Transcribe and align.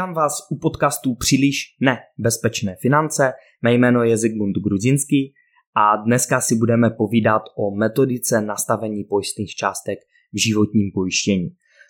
Vítám 0.00 0.14
vás 0.14 0.32
u 0.50 0.58
podcastu 0.58 1.14
Příliš 1.14 1.56
nebezpečné 1.80 2.76
finance. 2.82 3.32
Mé 3.62 3.74
jméno 3.74 4.02
je 4.02 4.18
Zygmunt 4.18 4.56
Grudzinský 4.64 5.32
a 5.76 5.96
dneska 5.96 6.40
si 6.40 6.54
budeme 6.56 6.90
povídat 6.90 7.42
o 7.58 7.76
metodice 7.76 8.40
nastavení 8.40 9.04
pojistných 9.04 9.54
částek 9.54 9.98
v 10.32 10.42
životním 10.46 10.90
pojištění. 10.94 11.48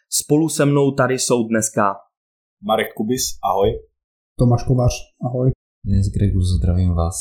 Spolu 0.08 0.48
se 0.48 0.66
mnou 0.66 0.94
tady 0.94 1.18
jsou 1.18 1.48
dneska 1.48 1.94
Marek 2.62 2.92
Kubis, 2.96 3.22
ahoj. 3.50 3.70
Tomáš 4.38 4.62
Kovář, 4.64 4.92
ahoj. 5.26 5.50
Dnes 5.84 6.06
Gregus, 6.06 6.44
zdravím 6.58 6.94
vás. 6.94 7.14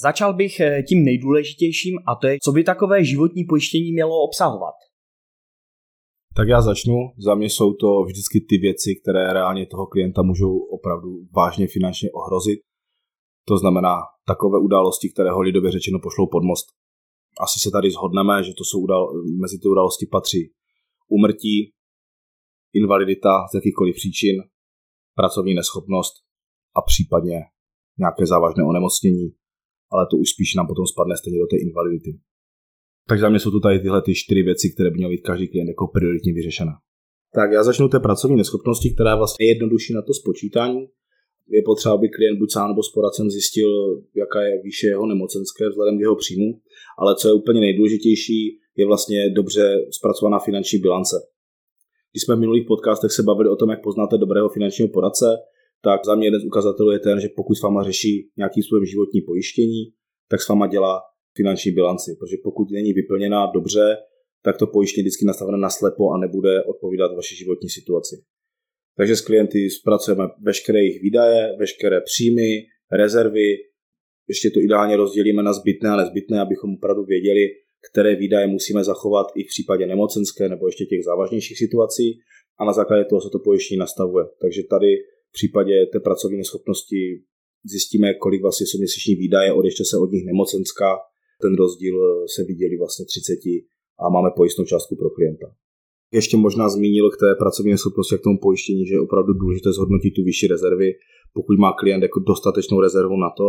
Začal 0.00 0.34
bych 0.34 0.60
eh, 0.60 0.82
tím 0.82 1.04
nejdůležitějším 1.04 1.94
a 2.08 2.14
to 2.14 2.26
je, 2.26 2.36
co 2.44 2.52
by 2.52 2.64
takové 2.64 3.04
životní 3.04 3.44
pojištění 3.44 3.92
mělo 3.92 4.22
obsahovat. 4.22 4.74
Tak 6.36 6.48
já 6.48 6.62
začnu. 6.62 6.96
Za 7.18 7.34
mě 7.34 7.46
jsou 7.46 7.74
to 7.74 8.02
vždycky 8.02 8.40
ty 8.48 8.58
věci, 8.58 8.90
které 9.02 9.32
reálně 9.32 9.66
toho 9.66 9.86
klienta 9.86 10.22
můžou 10.22 10.58
opravdu 10.58 11.10
vážně 11.36 11.66
finančně 11.66 12.10
ohrozit. 12.10 12.60
To 13.48 13.58
znamená 13.58 13.94
takové 14.26 14.58
události, 14.58 15.08
které 15.12 15.30
ho 15.30 15.40
lidově 15.40 15.70
řečeno 15.72 15.98
pošlou 16.02 16.26
pod 16.26 16.42
most. 16.44 16.66
Asi 17.44 17.60
se 17.60 17.70
tady 17.70 17.90
zhodneme, 17.90 18.44
že 18.44 18.52
to 18.58 18.64
jsou 18.64 18.80
udál, 18.80 19.04
mezi 19.42 19.58
ty 19.58 19.68
události 19.68 20.06
patří 20.06 20.52
úmrtí, 21.08 21.72
invalidita 22.80 23.32
z 23.50 23.54
jakýchkoliv 23.54 23.94
příčin, 23.96 24.36
pracovní 25.14 25.54
neschopnost 25.54 26.14
a 26.76 26.80
případně 26.90 27.38
nějaké 27.98 28.26
závažné 28.26 28.64
onemocnění, 28.64 29.26
ale 29.92 30.06
to 30.10 30.16
už 30.16 30.28
spíš 30.30 30.54
nám 30.54 30.66
potom 30.66 30.86
spadne 30.86 31.16
stejně 31.16 31.38
do 31.38 31.46
té 31.46 31.56
invalidity. 31.66 32.25
Takže 33.08 33.20
za 33.20 33.28
mě 33.28 33.38
jsou 33.38 33.50
tu 33.50 33.60
tady 33.60 33.78
tyhle 33.78 34.02
ty 34.02 34.14
čtyři 34.14 34.42
věci, 34.42 34.66
které 34.74 34.90
by 34.90 34.96
měl 34.96 35.10
být 35.10 35.26
každý 35.30 35.48
klient 35.48 35.68
jako 35.68 35.86
prioritně 35.86 36.32
vyřešena. 36.32 36.72
Tak 37.34 37.52
já 37.52 37.62
začnu 37.64 37.88
té 37.88 38.00
pracovní 38.00 38.36
neschopnosti, 38.36 38.90
která 38.94 39.10
je 39.10 39.16
vlastně 39.16 39.46
jednodušší 39.46 39.92
na 39.94 40.02
to 40.02 40.12
spočítání. 40.14 40.80
Je 41.56 41.62
potřeba, 41.66 41.94
aby 41.94 42.08
klient 42.08 42.38
buď 42.38 42.52
sám 42.52 42.68
nebo 42.68 42.82
s 42.82 42.92
poradcem 42.94 43.30
zjistil, 43.30 43.70
jaká 44.22 44.42
je 44.42 44.62
výše 44.62 44.86
jeho 44.86 45.06
nemocenské 45.06 45.68
vzhledem 45.68 45.98
k 45.98 46.00
jeho 46.00 46.16
příjmu, 46.16 46.48
ale 46.98 47.14
co 47.20 47.28
je 47.28 47.34
úplně 47.34 47.60
nejdůležitější, 47.60 48.38
je 48.76 48.86
vlastně 48.86 49.30
dobře 49.30 49.64
zpracovaná 49.98 50.38
finanční 50.38 50.78
bilance. 50.78 51.16
Když 52.12 52.22
jsme 52.22 52.36
v 52.36 52.38
minulých 52.38 52.66
podcastech 52.66 53.12
se 53.12 53.22
bavili 53.22 53.48
o 53.50 53.56
tom, 53.56 53.70
jak 53.70 53.82
poznáte 53.82 54.18
dobrého 54.18 54.48
finančního 54.48 54.88
poradce, 54.88 55.26
tak 55.84 56.00
za 56.06 56.14
mě 56.14 56.26
jeden 56.26 56.40
z 56.40 56.44
ukazatelů 56.44 56.90
je 56.90 56.98
ten, 56.98 57.20
že 57.20 57.28
pokud 57.36 57.54
s 57.54 57.62
váma 57.62 57.82
řeší 57.82 58.30
nějaký 58.36 58.62
způsobem 58.62 58.84
životní 58.84 59.20
pojištění, 59.20 59.80
tak 60.30 60.42
s 60.42 60.48
váma 60.48 60.66
dělá 60.66 61.00
finanční 61.36 61.70
bilanci, 61.72 62.16
protože 62.18 62.36
pokud 62.42 62.70
není 62.70 62.92
vyplněná 62.92 63.46
dobře, 63.54 63.96
tak 64.44 64.58
to 64.58 64.66
pojištění 64.66 65.02
vždycky 65.02 65.24
nastavené 65.24 65.58
na 65.58 65.70
slepo 65.70 66.10
a 66.10 66.18
nebude 66.18 66.64
odpovídat 66.64 67.16
vaší 67.16 67.36
životní 67.36 67.68
situaci. 67.68 68.16
Takže 68.96 69.16
s 69.16 69.20
klienty 69.20 69.70
zpracujeme 69.70 70.24
veškeré 70.42 70.78
jejich 70.78 71.02
výdaje, 71.02 71.56
veškeré 71.58 72.00
příjmy, 72.00 72.50
rezervy, 72.92 73.48
ještě 74.28 74.50
to 74.50 74.60
ideálně 74.60 74.96
rozdělíme 74.96 75.42
na 75.42 75.52
zbytné 75.52 75.90
a 75.90 75.96
nezbytné, 75.96 76.40
abychom 76.40 76.74
opravdu 76.74 77.04
věděli, 77.04 77.40
které 77.90 78.16
výdaje 78.16 78.46
musíme 78.46 78.84
zachovat 78.84 79.26
i 79.36 79.42
v 79.44 79.46
případě 79.46 79.86
nemocenské 79.86 80.48
nebo 80.48 80.68
ještě 80.68 80.84
těch 80.84 81.04
závažnějších 81.04 81.58
situací 81.58 82.18
a 82.60 82.64
na 82.64 82.72
základě 82.72 83.04
toho 83.04 83.20
se 83.20 83.28
to 83.32 83.38
pojištění 83.38 83.78
nastavuje. 83.78 84.24
Takže 84.40 84.62
tady 84.70 84.96
v 85.30 85.32
případě 85.32 85.86
té 85.92 86.00
pracovní 86.00 86.38
neschopnosti 86.38 87.22
zjistíme, 87.64 88.14
kolik 88.14 88.42
vlastně 88.42 88.66
jsou 88.66 88.78
měsíční 88.78 89.14
výdaje, 89.14 89.52
odeště 89.52 89.84
se 89.84 89.96
od 89.98 90.10
nich 90.12 90.24
nemocenská 90.26 90.90
ten 91.42 91.52
rozdíl 91.62 91.96
eh, 92.02 92.28
se 92.34 92.40
viděli 92.50 92.74
vlastně 92.82 93.04
30 93.04 93.38
a 94.02 94.04
máme 94.16 94.30
pojistnou 94.36 94.64
částku 94.64 94.96
pro 94.96 95.10
klienta. 95.10 95.46
Ještě 96.12 96.36
možná 96.36 96.68
zmínil 96.68 97.10
k 97.10 97.20
té 97.22 97.34
pracovní 97.34 97.78
schopnosti 97.78 98.14
a 98.14 98.18
k 98.18 98.26
tomu 98.26 98.38
pojištění, 98.42 98.86
že 98.86 98.94
je 98.94 99.00
opravdu 99.00 99.32
důležité 99.32 99.72
zhodnotit 99.72 100.10
tu 100.10 100.22
vyšší 100.24 100.46
rezervy, 100.46 100.88
pokud 101.34 101.58
má 101.58 101.72
klient 101.72 102.02
jako 102.02 102.20
dostatečnou 102.20 102.80
rezervu 102.80 103.16
na 103.16 103.30
to, 103.38 103.48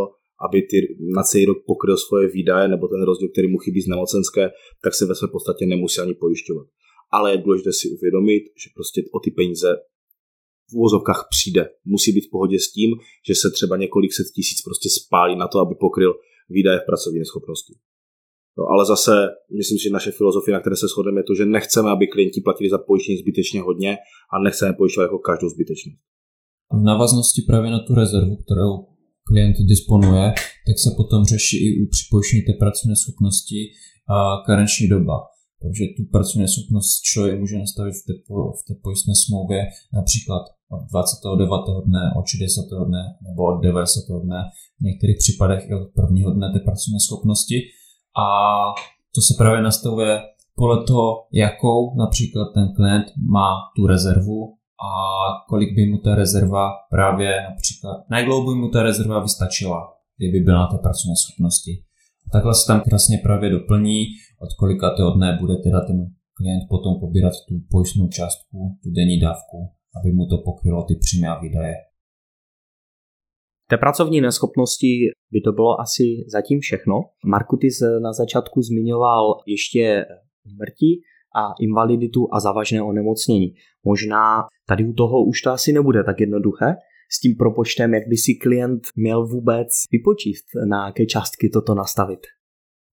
aby 0.49 0.61
ty, 0.61 0.77
na 1.15 1.23
celý 1.23 1.45
rok 1.45 1.57
pokryl 1.65 1.97
svoje 1.97 2.27
výdaje 2.27 2.67
nebo 2.67 2.87
ten 2.87 3.01
rozdíl, 3.03 3.29
který 3.29 3.47
mu 3.47 3.57
chybí 3.57 3.81
z 3.81 3.87
nemocenské, 3.87 4.49
tak 4.83 4.93
se 4.95 5.05
ve 5.05 5.15
své 5.15 5.27
podstatě 5.27 5.65
nemusí 5.65 6.01
ani 6.01 6.13
pojišťovat. 6.13 6.67
Ale 7.11 7.31
je 7.31 7.37
důležité 7.37 7.73
si 7.73 7.89
uvědomit, 7.89 8.43
že 8.61 8.67
prostě 8.75 9.03
o 9.13 9.19
ty 9.19 9.31
peníze 9.31 9.69
v 10.71 10.73
úvozovkách 10.75 11.27
přijde. 11.29 11.69
Musí 11.85 12.11
být 12.11 12.27
v 12.27 12.31
pohodě 12.31 12.59
s 12.59 12.71
tím, 12.71 12.89
že 13.27 13.35
se 13.35 13.51
třeba 13.51 13.77
několik 13.77 14.13
set 14.13 14.27
tisíc 14.35 14.61
prostě 14.61 14.89
spálí 14.89 15.35
na 15.35 15.47
to, 15.47 15.59
aby 15.59 15.75
pokryl 15.79 16.13
výdaje 16.49 16.79
v 16.79 16.85
pracovní 16.89 17.19
neschopnosti. 17.19 17.73
No, 18.57 18.63
ale 18.73 18.85
zase 18.85 19.13
myslím, 19.57 19.77
že 19.77 19.89
naše 19.89 20.11
filozofie, 20.11 20.53
na 20.53 20.59
které 20.59 20.75
se 20.75 20.87
shodneme, 20.87 21.19
je 21.19 21.27
to, 21.29 21.35
že 21.35 21.45
nechceme, 21.45 21.89
aby 21.91 22.07
klienti 22.07 22.41
platili 22.41 22.69
za 22.69 22.77
pojištění 22.77 23.17
zbytečně 23.17 23.61
hodně 23.61 23.91
a 24.33 24.35
nechceme 24.43 24.73
pojišťovat 24.73 25.05
jako 25.05 25.19
každou 25.29 25.49
zbytečnost. 25.49 25.99
V 26.81 26.83
návaznosti 26.91 27.41
právě 27.49 27.69
na 27.71 27.79
tu 27.79 27.91
rezervu, 27.95 28.35
kterou 28.43 28.71
klient 29.27 29.57
disponuje, 29.73 30.25
tak 30.67 30.77
se 30.83 30.89
potom 30.99 31.21
řeší 31.33 31.57
i 31.65 31.69
u 31.83 31.85
připojištění 31.95 32.41
té 32.41 32.53
pracovní 32.63 32.95
schopnosti 33.03 33.59
a 34.15 34.17
karenční 34.47 34.87
doba. 34.95 35.17
Takže 35.63 35.83
tu 35.97 36.01
pracovní 36.15 36.47
schopnost 36.47 36.91
člověk 37.11 37.39
může 37.39 37.57
nastavit 37.57 37.95
v 37.99 38.03
té, 38.07 38.13
v 38.59 38.61
té 38.67 38.73
pojistné 38.85 39.13
smlouvě 39.25 39.61
například 39.99 40.43
od 40.75 40.81
29. 40.91 41.85
dne, 41.85 42.03
od 42.19 42.25
60. 42.27 42.61
dne 42.87 43.03
nebo 43.25 43.39
od 43.51 43.57
90. 43.61 44.01
dne, 44.23 44.39
v 44.79 44.83
některých 44.89 45.17
případech 45.17 45.69
i 45.69 45.73
od 45.73 45.87
prvního 45.95 46.31
dne 46.33 46.47
té 46.53 46.59
pracovní 46.59 46.99
schopnosti. 46.99 47.57
A 48.23 48.25
to 49.15 49.21
se 49.21 49.33
právě 49.37 49.61
nastavuje 49.61 50.21
podle 50.55 50.83
toho, 50.83 51.07
jakou 51.33 51.95
například 51.95 52.47
ten 52.53 52.73
klient 52.75 53.05
má 53.35 53.49
tu 53.75 53.87
rezervu 53.87 54.57
a 54.89 54.91
kolik 55.49 55.75
by 55.75 55.85
mu 55.85 55.97
ta 55.97 56.15
rezerva 56.15 56.71
právě 56.89 57.29
například, 57.49 57.97
na 58.09 58.21
by 58.23 58.55
mu 58.55 58.69
ta 58.69 58.83
rezerva 58.83 59.19
vystačila, 59.19 59.93
kdyby 60.17 60.39
byla 60.39 60.59
na 60.59 60.67
té 60.67 60.77
pracovní 60.77 61.15
schopnosti. 61.15 61.71
A 62.27 62.29
takhle 62.33 62.53
se 62.55 62.67
tam 62.67 62.81
krásně 62.81 63.17
právě 63.23 63.49
doplní, 63.49 64.05
od 64.39 64.49
kolika 64.59 64.89
dne 65.15 65.37
bude 65.41 65.55
teda 65.55 65.79
ten 65.87 65.97
klient 66.37 66.63
potom 66.69 66.99
pobírat 66.99 67.33
tu 67.47 67.55
pojistnou 67.71 68.07
částku, 68.07 68.77
tu 68.83 68.91
denní 68.91 69.19
dávku, 69.19 69.57
aby 69.99 70.11
mu 70.11 70.27
to 70.27 70.37
pokrylo 70.37 70.83
ty 70.83 70.95
příjmy 70.95 71.27
a 71.27 71.39
výdaje. 71.39 71.73
Té 73.69 73.77
pracovní 73.77 74.21
neschopnosti 74.21 74.87
by 75.31 75.41
to 75.41 75.51
bylo 75.51 75.81
asi 75.81 76.03
zatím 76.27 76.59
všechno. 76.59 76.93
Marku, 77.25 77.57
ty 77.57 77.67
na 78.01 78.13
začátku 78.13 78.61
zmiňoval 78.61 79.23
ještě 79.47 80.05
mrtí 80.59 81.01
a 81.35 81.53
invaliditu 81.61 82.27
a 82.33 82.39
závažné 82.39 82.81
onemocnění. 82.81 83.53
Možná 83.83 84.47
tady 84.67 84.85
u 84.85 84.93
toho 84.93 85.25
už 85.25 85.41
to 85.41 85.51
asi 85.51 85.73
nebude 85.73 86.03
tak 86.03 86.19
jednoduché 86.19 86.75
s 87.11 87.19
tím 87.19 87.35
propočtem, 87.35 87.93
jak 87.93 88.07
by 88.07 88.17
si 88.17 88.33
klient 88.41 88.81
měl 88.95 89.27
vůbec 89.27 89.67
vypočíst, 89.91 90.45
na 90.69 90.85
jaké 90.85 91.05
částky 91.05 91.49
toto 91.49 91.75
nastavit. 91.75 92.19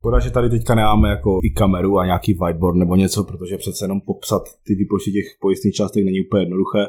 Škoda, 0.04 0.20
že 0.20 0.30
tady 0.30 0.50
teďka 0.50 0.74
nemáme 0.74 1.08
jako 1.08 1.38
i 1.42 1.50
kameru 1.50 1.98
a 1.98 2.06
nějaký 2.06 2.34
whiteboard 2.34 2.76
nebo 2.76 2.96
něco, 2.96 3.24
protože 3.24 3.56
přece 3.56 3.84
jenom 3.84 4.00
popsat 4.00 4.42
ty 4.66 4.74
výpočty 4.74 5.12
těch 5.12 5.28
pojistných 5.40 5.74
částek 5.74 6.04
není 6.04 6.20
úplně 6.26 6.42
jednoduché. 6.42 6.82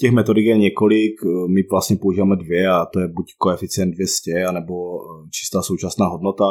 Těch 0.00 0.12
metodik 0.12 0.46
je 0.46 0.58
několik, 0.58 1.14
my 1.54 1.60
vlastně 1.70 1.96
používáme 1.96 2.36
dvě 2.36 2.68
a 2.68 2.86
to 2.92 3.00
je 3.00 3.08
buď 3.08 3.26
koeficient 3.38 3.94
200, 3.94 4.44
anebo 4.44 4.74
eh, 4.74 5.28
čistá 5.36 5.62
současná 5.62 6.06
hodnota. 6.06 6.48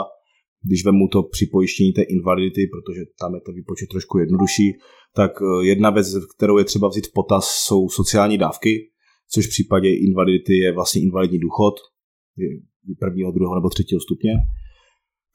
Když 0.67 0.85
vemu 0.85 1.07
to 1.07 1.23
při 1.23 1.45
pojištění 1.51 1.91
té 1.93 2.01
invalidity, 2.01 2.61
protože 2.73 3.01
tam 3.19 3.35
je 3.35 3.41
to 3.45 3.51
výpočet 3.51 3.87
trošku 3.91 4.17
jednodušší, 4.17 4.67
tak 5.15 5.31
eh, 5.41 5.65
jedna 5.65 5.89
věc, 5.89 6.07
kterou 6.37 6.57
je 6.57 6.65
třeba 6.65 6.87
vzít 6.87 7.07
v 7.07 7.13
potaz, 7.13 7.45
jsou 7.65 7.89
sociální 7.89 8.37
dávky, 8.37 8.89
což 9.33 9.45
v 9.47 9.49
případě 9.49 9.89
invalidity 10.07 10.53
je 10.63 10.73
vlastně 10.73 11.01
invalidní 11.01 11.39
důchod, 11.39 11.73
prvního, 12.99 13.31
druhého 13.31 13.55
nebo 13.55 13.69
třetího 13.69 14.01
stupně. 14.01 14.33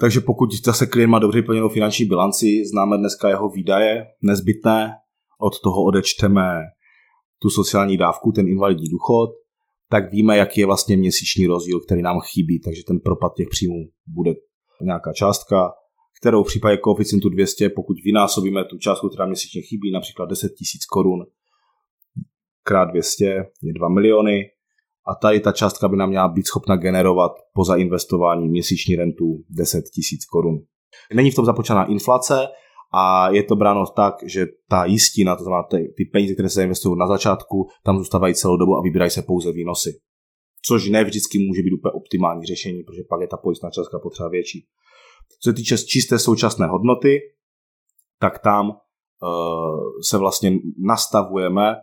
Takže 0.00 0.20
pokud 0.20 0.50
zase 0.64 0.86
klient 0.86 1.10
má 1.10 1.18
dobře 1.18 1.40
vyplněnou 1.40 1.68
finanční 1.68 2.04
bilanci, 2.04 2.62
známe 2.72 2.98
dneska 2.98 3.28
jeho 3.28 3.48
výdaje 3.48 4.06
nezbytné, 4.22 4.92
od 5.40 5.60
toho 5.60 5.84
odečteme 5.84 6.60
tu 7.42 7.50
sociální 7.50 7.96
dávku, 7.96 8.32
ten 8.32 8.48
invalidní 8.48 8.88
důchod, 8.88 9.30
tak 9.90 10.12
víme, 10.12 10.36
jaký 10.36 10.60
je 10.60 10.66
vlastně 10.66 10.96
měsíční 10.96 11.46
rozdíl, 11.46 11.80
který 11.80 12.02
nám 12.02 12.20
chybí, 12.20 12.60
takže 12.60 12.82
ten 12.86 13.00
propad 13.00 13.32
těch 13.36 13.48
příjmů 13.50 13.76
bude 14.06 14.34
nějaká 14.82 15.12
částka, 15.12 15.72
kterou 16.20 16.42
v 16.42 16.46
případě 16.46 16.76
koeficientu 16.76 17.28
200, 17.28 17.68
pokud 17.68 17.96
vynásobíme 18.04 18.64
tu 18.64 18.78
částku, 18.78 19.08
která 19.08 19.26
měsíčně 19.26 19.62
chybí, 19.62 19.92
například 19.92 20.26
10 20.26 20.46
000 20.46 20.54
korun 20.90 21.26
krát 22.62 22.84
200 22.84 23.24
je 23.62 23.72
2 23.72 23.88
miliony, 23.88 24.44
a 25.08 25.14
tady 25.14 25.40
ta 25.40 25.52
částka 25.52 25.88
by 25.88 25.96
nám 25.96 26.08
měla 26.08 26.28
být 26.28 26.46
schopna 26.46 26.76
generovat 26.76 27.32
po 27.54 27.64
zainvestování 27.64 28.48
měsíční 28.48 28.96
rentu 28.96 29.44
10 29.50 29.84
tisíc 29.94 30.24
korun. 30.24 30.58
Není 31.14 31.30
v 31.30 31.34
tom 31.34 31.44
započaná 31.44 31.84
inflace 31.84 32.48
a 32.94 33.30
je 33.30 33.42
to 33.42 33.56
bráno 33.56 33.84
tak, 33.86 34.14
že 34.26 34.46
ta 34.68 34.84
jistina, 34.84 35.36
to 35.36 35.42
znamená 35.42 35.62
ty, 35.62 35.94
ty 35.96 36.04
peníze, 36.04 36.34
které 36.34 36.48
se 36.48 36.62
investují 36.62 36.98
na 36.98 37.06
začátku, 37.06 37.68
tam 37.84 37.98
zůstávají 37.98 38.34
celou 38.34 38.56
dobu 38.56 38.76
a 38.76 38.82
vybírají 38.82 39.10
se 39.10 39.22
pouze 39.22 39.52
výnosy. 39.52 39.90
Což 40.66 40.88
ne 40.88 41.04
vždycky 41.04 41.38
může 41.48 41.62
být 41.62 41.72
úplně 41.72 41.92
optimální 41.92 42.44
řešení, 42.44 42.82
protože 42.82 43.02
pak 43.08 43.20
je 43.20 43.28
ta 43.28 43.36
pojistná 43.36 43.70
částka 43.70 43.98
potřeba 43.98 44.28
větší. 44.28 44.66
Co 45.40 45.50
se 45.50 45.54
týče 45.54 45.78
čisté 45.78 46.18
současné 46.18 46.66
hodnoty, 46.66 47.20
tak 48.20 48.38
tam 48.38 48.68
uh, 48.68 48.76
se 50.02 50.18
vlastně 50.18 50.52
nastavujeme 50.86 51.74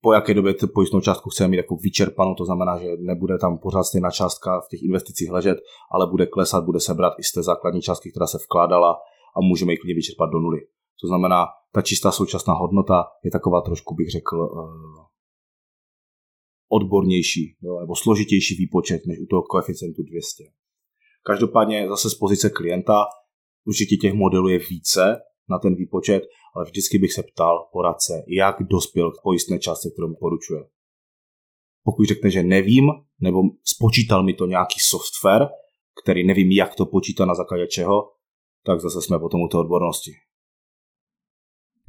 po 0.00 0.12
jaké 0.12 0.34
době 0.34 0.54
tu 0.54 0.68
pojistnou 0.68 1.00
částku 1.00 1.30
chceme 1.30 1.48
mít 1.48 1.56
jako 1.56 1.76
vyčerpanou, 1.76 2.34
to 2.34 2.44
znamená, 2.44 2.78
že 2.78 2.86
nebude 2.98 3.38
tam 3.38 3.58
pořád 3.58 3.84
stejná 3.84 4.10
částka 4.10 4.60
v 4.60 4.68
těch 4.70 4.82
investicích 4.82 5.30
ležet, 5.30 5.58
ale 5.92 6.06
bude 6.10 6.26
klesat, 6.26 6.64
bude 6.64 6.80
sebrat 6.80 7.12
i 7.18 7.22
z 7.22 7.32
té 7.32 7.42
základní 7.42 7.80
částky, 7.82 8.10
která 8.10 8.26
se 8.26 8.38
vkládala 8.38 8.92
a 9.36 9.40
můžeme 9.40 9.72
ji 9.72 9.76
klidně 9.76 9.94
vyčerpat 9.94 10.30
do 10.30 10.38
nuly. 10.38 10.60
To 11.00 11.06
znamená, 11.06 11.46
ta 11.72 11.82
čistá 11.82 12.12
současná 12.12 12.54
hodnota 12.54 13.04
je 13.24 13.30
taková 13.30 13.60
trošku, 13.60 13.94
bych 13.94 14.10
řekl, 14.10 14.36
eh, 14.44 15.06
odbornější 16.68 17.56
nebo 17.80 17.96
složitější 17.96 18.54
výpočet 18.54 19.00
než 19.06 19.18
u 19.20 19.26
toho 19.26 19.42
koeficientu 19.42 20.02
200. 20.02 20.44
Každopádně 21.26 21.88
zase 21.88 22.10
z 22.10 22.14
pozice 22.14 22.50
klienta 22.50 23.04
určitě 23.66 23.96
těch 23.96 24.14
modelů 24.14 24.48
je 24.48 24.58
více 24.58 25.16
na 25.50 25.58
ten 25.58 25.74
výpočet, 25.74 26.22
ale 26.56 26.64
vždycky 26.64 26.98
bych 26.98 27.12
se 27.12 27.22
ptal 27.22 27.68
poradce, 27.72 28.24
jak 28.28 28.56
dospěl 28.70 29.10
k 29.10 29.22
pojistné 29.22 29.58
částce, 29.58 29.90
kterou 29.90 30.08
mi 30.08 30.16
poručuje. 30.20 30.60
Pokud 31.84 32.08
řekne, 32.08 32.30
že 32.30 32.42
nevím, 32.42 32.84
nebo 33.20 33.42
spočítal 33.64 34.22
mi 34.24 34.34
to 34.34 34.46
nějaký 34.46 34.80
software, 34.80 35.48
který 36.02 36.26
nevím, 36.26 36.50
jak 36.50 36.74
to 36.74 36.86
počítá 36.86 37.24
na 37.24 37.34
základě 37.34 37.66
čeho, 37.66 38.12
tak 38.66 38.80
zase 38.80 39.02
jsme 39.02 39.18
potom 39.18 39.40
u 39.40 39.48
té 39.48 39.58
odbornosti. 39.58 40.12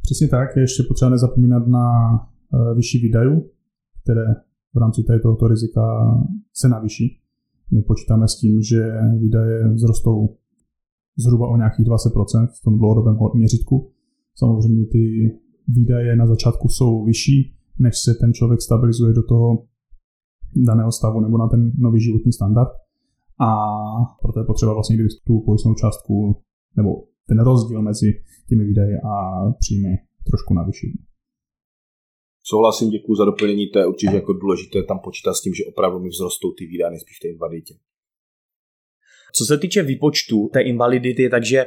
Přesně 0.02 0.28
tak, 0.28 0.56
je 0.56 0.64
ještě 0.64 0.84
potřeba 0.88 1.12
nezapomínat 1.12 1.68
na 1.68 1.86
eh, 2.18 2.74
vyšší 2.76 2.98
výdajů, 3.00 3.52
které 4.04 4.26
v 4.74 4.78
rámci 4.78 5.04
tohoto 5.24 5.48
rizika 5.48 5.82
se 6.54 6.70
navýší. 6.70 7.22
My 7.72 7.82
počítáme 7.82 8.28
s 8.28 8.40
tím, 8.40 8.62
že 8.62 8.82
výdaje 9.20 9.74
vzrostou 9.76 10.38
zhruba 11.18 11.50
o 11.50 11.58
nějakých 11.58 11.86
20% 11.86 12.48
v 12.48 12.64
tom 12.64 12.78
dlouhodobém 12.78 13.18
měřitku. 13.34 13.94
Samozřejmě 14.38 14.86
ty 14.86 15.04
výdaje 15.68 16.16
na 16.16 16.28
začátku 16.28 16.68
jsou 16.70 17.06
vyšší, 17.06 17.56
než 17.80 17.94
se 18.06 18.14
ten 18.22 18.34
člověk 18.34 18.62
stabilizuje 18.62 19.14
do 19.14 19.24
toho 19.24 19.66
daného 20.56 20.92
stavu 20.92 21.20
nebo 21.20 21.38
na 21.38 21.48
ten 21.48 21.72
nový 21.78 22.02
životní 22.02 22.34
standard. 22.34 22.70
A 23.40 23.50
proto 24.22 24.40
je 24.40 24.46
potřeba 24.46 24.74
vlastně, 24.74 24.98
tu 25.28 25.44
pojistnou 25.46 25.74
částku 25.74 26.42
nebo 26.78 26.90
ten 27.28 27.40
rozdíl 27.40 27.82
mezi 27.82 28.08
těmi 28.50 28.64
výdaji 28.66 28.94
a 29.12 29.14
příjmy 29.60 29.98
trošku 30.30 30.54
navýšit. 30.54 30.94
Souhlasím, 32.44 32.90
děkuji 32.90 33.16
za 33.16 33.26
doplnění, 33.26 33.70
to 33.74 33.80
je 33.80 33.88
určitě 33.88 34.16
jako 34.16 34.34
důležité 34.34 34.84
tam 34.84 35.00
počítat 35.00 35.34
s 35.34 35.42
tím, 35.42 35.54
že 35.54 35.64
opravdu 35.66 36.00
mi 36.00 36.10
vzrostou 36.10 36.52
ty 36.52 36.66
výdaje 36.66 37.00
spíš 37.00 37.18
v 37.18 37.22
té 37.22 37.28
invaliditě. 37.28 37.74
Co 39.34 39.46
se 39.46 39.58
týče 39.58 39.84
výpočtu 39.84 40.50
té 40.54 40.62
invalidity, 40.62 41.30
takže 41.30 41.66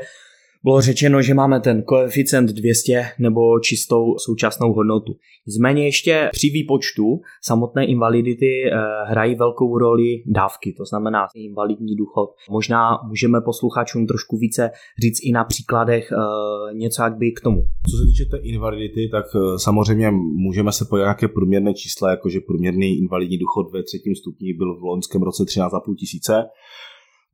bylo 0.64 0.80
řečeno, 0.80 1.22
že 1.22 1.34
máme 1.34 1.60
ten 1.60 1.82
koeficient 1.82 2.50
200 2.50 3.04
nebo 3.18 3.60
čistou 3.60 4.18
současnou 4.18 4.72
hodnotu. 4.72 5.12
Nicméně 5.46 5.84
ještě 5.84 6.28
při 6.32 6.50
výpočtu 6.50 7.20
samotné 7.42 7.86
invalidity 7.86 8.46
eh, 8.46 8.76
hrají 9.06 9.34
velkou 9.34 9.78
roli 9.78 10.22
dávky, 10.26 10.74
to 10.76 10.84
znamená 10.84 11.26
invalidní 11.34 11.96
důchod. 11.96 12.30
Možná 12.50 12.98
můžeme 13.08 13.40
posluchačům 13.40 14.06
trošku 14.06 14.36
více 14.36 14.70
říct 15.02 15.18
i 15.22 15.32
na 15.32 15.44
příkladech 15.44 16.12
eh, 16.12 16.74
něco 16.74 17.02
jak 17.02 17.16
by 17.16 17.32
k 17.32 17.40
tomu. 17.40 17.62
Co 17.90 17.96
se 17.96 18.04
týče 18.06 18.24
té 18.24 18.36
invalidity, 18.36 19.08
tak 19.12 19.24
eh, 19.36 19.58
samozřejmě 19.58 20.10
můžeme 20.46 20.72
se 20.72 20.84
pojít 20.84 21.02
nějaké 21.02 21.28
průměrné 21.28 21.74
čísla, 21.74 22.10
jakože 22.10 22.40
průměrný 22.46 22.98
invalidní 22.98 23.38
důchod 23.38 23.72
ve 23.72 23.82
třetím 23.82 24.14
stupni 24.14 24.54
byl 24.54 24.80
v 24.80 24.82
loňském 24.82 25.22
roce 25.22 25.42
13,5 25.42 25.94
tisíce 25.94 26.44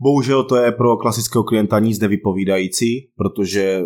Bohužel 0.01 0.45
to 0.45 0.57
je 0.57 0.73
pro 0.73 0.97
klasického 0.97 1.45
klienta 1.45 1.79
nic 1.79 2.01
nevypovídající, 2.01 3.11
protože 3.17 3.83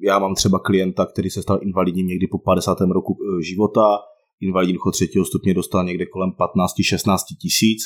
já 0.00 0.18
mám 0.18 0.34
třeba 0.34 0.58
klienta, 0.58 1.06
který 1.06 1.30
se 1.30 1.42
stal 1.42 1.58
invalidním 1.62 2.06
někdy 2.06 2.26
po 2.26 2.38
50. 2.38 2.78
roku 2.80 3.16
e, 3.16 3.42
života, 3.42 3.98
invalidní 4.40 4.74
důchod 4.74 4.90
třetího 4.90 5.24
stupně 5.24 5.54
dostal 5.54 5.84
někde 5.84 6.06
kolem 6.06 6.30
15-16 6.30 7.16
tisíc, 7.40 7.82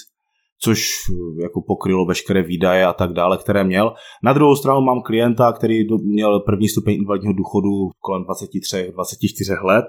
což 0.60 0.80
e, 0.80 1.42
jako 1.42 1.62
pokrylo 1.66 2.06
veškeré 2.06 2.42
výdaje 2.42 2.86
a 2.86 2.92
tak 2.92 3.12
dále, 3.12 3.38
které 3.38 3.64
měl. 3.64 3.94
Na 4.24 4.32
druhou 4.32 4.56
stranu 4.56 4.80
mám 4.80 5.02
klienta, 5.02 5.52
který 5.52 5.84
měl 6.04 6.40
první 6.40 6.68
stupeň 6.68 6.94
invalidního 6.94 7.32
důchodu 7.32 7.70
kolem 8.00 8.22
23-24 8.22 9.64
let 9.64 9.84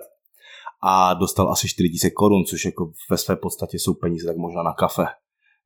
a 0.84 1.14
dostal 1.14 1.52
asi 1.52 1.68
4000 1.68 2.10
korun, 2.10 2.46
což 2.46 2.66
jako 2.66 2.92
ve 3.12 3.18
své 3.18 3.36
podstatě 3.36 3.80
jsou 3.80 3.94
peníze 3.94 4.28
tak 4.28 4.38
možná 4.38 4.64
na 4.64 4.74
kafe 4.74 5.06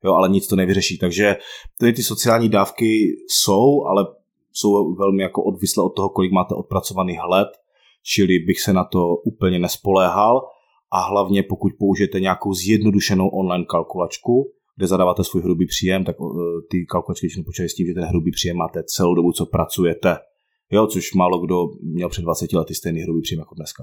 jo, 0.04 0.12
ale 0.14 0.28
nic 0.28 0.46
to 0.46 0.56
nevyřeší. 0.56 0.98
Takže 0.98 1.36
tady 1.80 1.92
ty 1.92 2.02
sociální 2.02 2.48
dávky 2.48 3.16
jsou, 3.28 3.84
ale 3.84 4.06
jsou 4.52 4.94
velmi 4.94 5.22
jako 5.22 5.44
odvislé 5.44 5.84
od 5.84 5.96
toho, 5.96 6.08
kolik 6.08 6.32
máte 6.32 6.54
odpracovaný 6.54 7.16
hled, 7.16 7.48
čili 8.02 8.38
bych 8.38 8.60
se 8.60 8.72
na 8.72 8.84
to 8.84 9.16
úplně 9.16 9.58
nespoléhal 9.58 10.40
a 10.92 11.00
hlavně 11.00 11.42
pokud 11.42 11.72
použijete 11.78 12.20
nějakou 12.20 12.52
zjednodušenou 12.52 13.28
online 13.28 13.64
kalkulačku, 13.64 14.52
kde 14.76 14.86
zadáváte 14.86 15.24
svůj 15.24 15.42
hrubý 15.42 15.66
příjem, 15.66 16.04
tak 16.04 16.20
uh, 16.20 16.28
ty 16.70 16.86
kalkulačky 16.86 17.26
většinou 17.26 17.44
počítají 17.44 17.68
s 17.68 17.74
tím, 17.74 17.86
že 17.86 17.94
ten 17.94 18.04
hrubý 18.04 18.30
příjem 18.30 18.56
máte 18.56 18.82
celou 18.86 19.14
dobu, 19.14 19.32
co 19.32 19.46
pracujete. 19.46 20.16
Jo, 20.70 20.86
což 20.86 21.14
málo 21.14 21.46
kdo 21.46 21.56
měl 21.82 22.08
před 22.08 22.22
20 22.22 22.52
lety 22.52 22.74
stejný 22.74 23.00
hrubý 23.00 23.22
příjem 23.22 23.38
jako 23.38 23.54
dneska. 23.54 23.82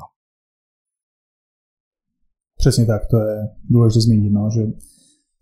Přesně 2.57 2.85
tak, 2.85 3.01
to 3.11 3.17
je 3.17 3.35
důležité 3.69 4.01
zmínit, 4.01 4.33
no, 4.33 4.49
že 4.53 4.61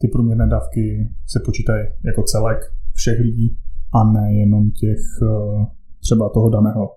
ty 0.02 0.08
průměrné 0.08 0.48
dávky 0.48 1.10
se 1.28 1.40
počítají 1.46 1.84
jako 2.06 2.24
celek 2.24 2.60
všech 2.94 3.20
lidí 3.20 3.58
a 3.94 4.12
ne 4.12 4.34
jenom 4.34 4.72
těch 4.72 5.00
eh, 5.24 5.66
třeba 6.00 6.30
toho 6.30 6.50
daného 6.50 6.90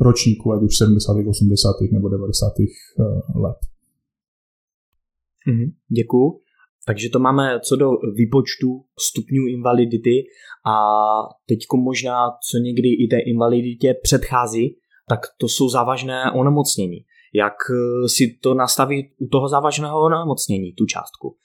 ročníku, 0.00 0.52
ať 0.52 0.62
už 0.62 0.76
70., 0.76 1.12
80. 1.28 1.70
nebo 1.92 2.08
90. 2.08 2.52
Eh, 2.60 3.04
let. 3.34 3.56
Mhm, 5.46 5.70
děkuju. 5.88 6.40
Takže 6.86 7.10
to 7.10 7.18
máme 7.18 7.60
co 7.60 7.76
do 7.76 7.90
výpočtu 8.14 8.84
stupňů 8.98 9.46
invalidity 9.46 10.24
a 10.66 10.76
teď 11.46 11.58
možná, 11.76 12.30
co 12.50 12.58
někdy 12.58 12.88
i 12.88 13.08
té 13.08 13.18
invaliditě 13.18 13.94
předchází, 14.02 14.76
tak 15.08 15.20
to 15.38 15.48
jsou 15.48 15.68
závažné 15.68 16.32
onemocnění. 16.32 16.98
Jak 17.34 17.54
eh, 17.70 18.08
si 18.08 18.38
to 18.42 18.54
nastavit 18.54 19.06
u 19.18 19.26
toho 19.26 19.48
závažného 19.48 20.02
onemocnění, 20.02 20.72
tu 20.72 20.86
částku? 20.86 21.36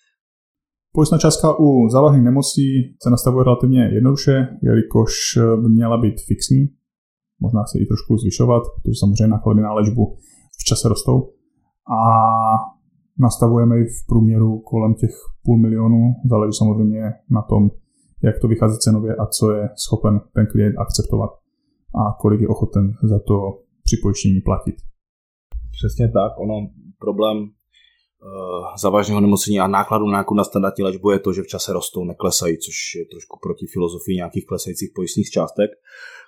Pojistná 0.93 1.17
částka 1.17 1.59
u 1.59 1.89
závažných 1.89 2.23
nemocí 2.23 2.95
se 3.03 3.09
nastavuje 3.09 3.43
relativně 3.43 3.81
jednoduše, 3.83 4.47
jelikož 4.61 5.13
by 5.61 5.69
měla 5.69 5.97
být 5.97 6.21
fixní, 6.27 6.69
možná 7.39 7.65
se 7.65 7.79
i 7.79 7.85
trošku 7.85 8.17
zvyšovat, 8.17 8.63
protože 8.75 8.99
samozřejmě 8.99 9.27
náklady 9.27 9.61
na 9.61 9.73
léčbu 9.73 10.17
v 10.61 10.63
čase 10.63 10.89
rostou. 10.89 11.33
A 12.01 12.01
nastavujeme 13.19 13.77
ji 13.77 13.85
v 13.85 14.07
průměru 14.07 14.59
kolem 14.59 14.93
těch 14.93 15.11
půl 15.43 15.57
milionu, 15.57 16.13
záleží 16.29 16.53
samozřejmě 16.53 17.01
na 17.29 17.41
tom, 17.41 17.69
jak 18.23 18.39
to 18.41 18.47
vychází 18.47 18.77
cenově 18.79 19.15
a 19.15 19.25
co 19.25 19.51
je 19.51 19.69
schopen 19.75 20.21
ten 20.35 20.47
klient 20.51 20.75
akceptovat 20.77 21.31
a 21.95 22.01
kolik 22.21 22.41
je 22.41 22.47
ochoten 22.47 22.93
za 23.03 23.19
to 23.19 23.35
připojištění 23.83 24.41
platit. 24.41 24.75
Přesně 25.71 26.07
tak, 26.07 26.31
ono 26.39 26.67
problém 26.99 27.37
Eh, 27.37 27.60
závažného 28.77 29.21
nemocení 29.21 29.59
a 29.59 29.67
nákladu 29.67 30.05
na 30.05 30.25
na 30.35 30.43
standardní 30.43 30.83
léčbu 30.83 31.09
je 31.09 31.19
to, 31.19 31.33
že 31.33 31.41
v 31.41 31.47
čase 31.47 31.73
rostou, 31.73 32.03
neklesají, 32.03 32.57
což 32.57 32.75
je 32.95 33.05
trošku 33.05 33.39
proti 33.43 33.65
filozofii 33.73 34.15
nějakých 34.15 34.45
klesajících 34.45 34.91
pojistných 34.95 35.29
částek. 35.29 35.71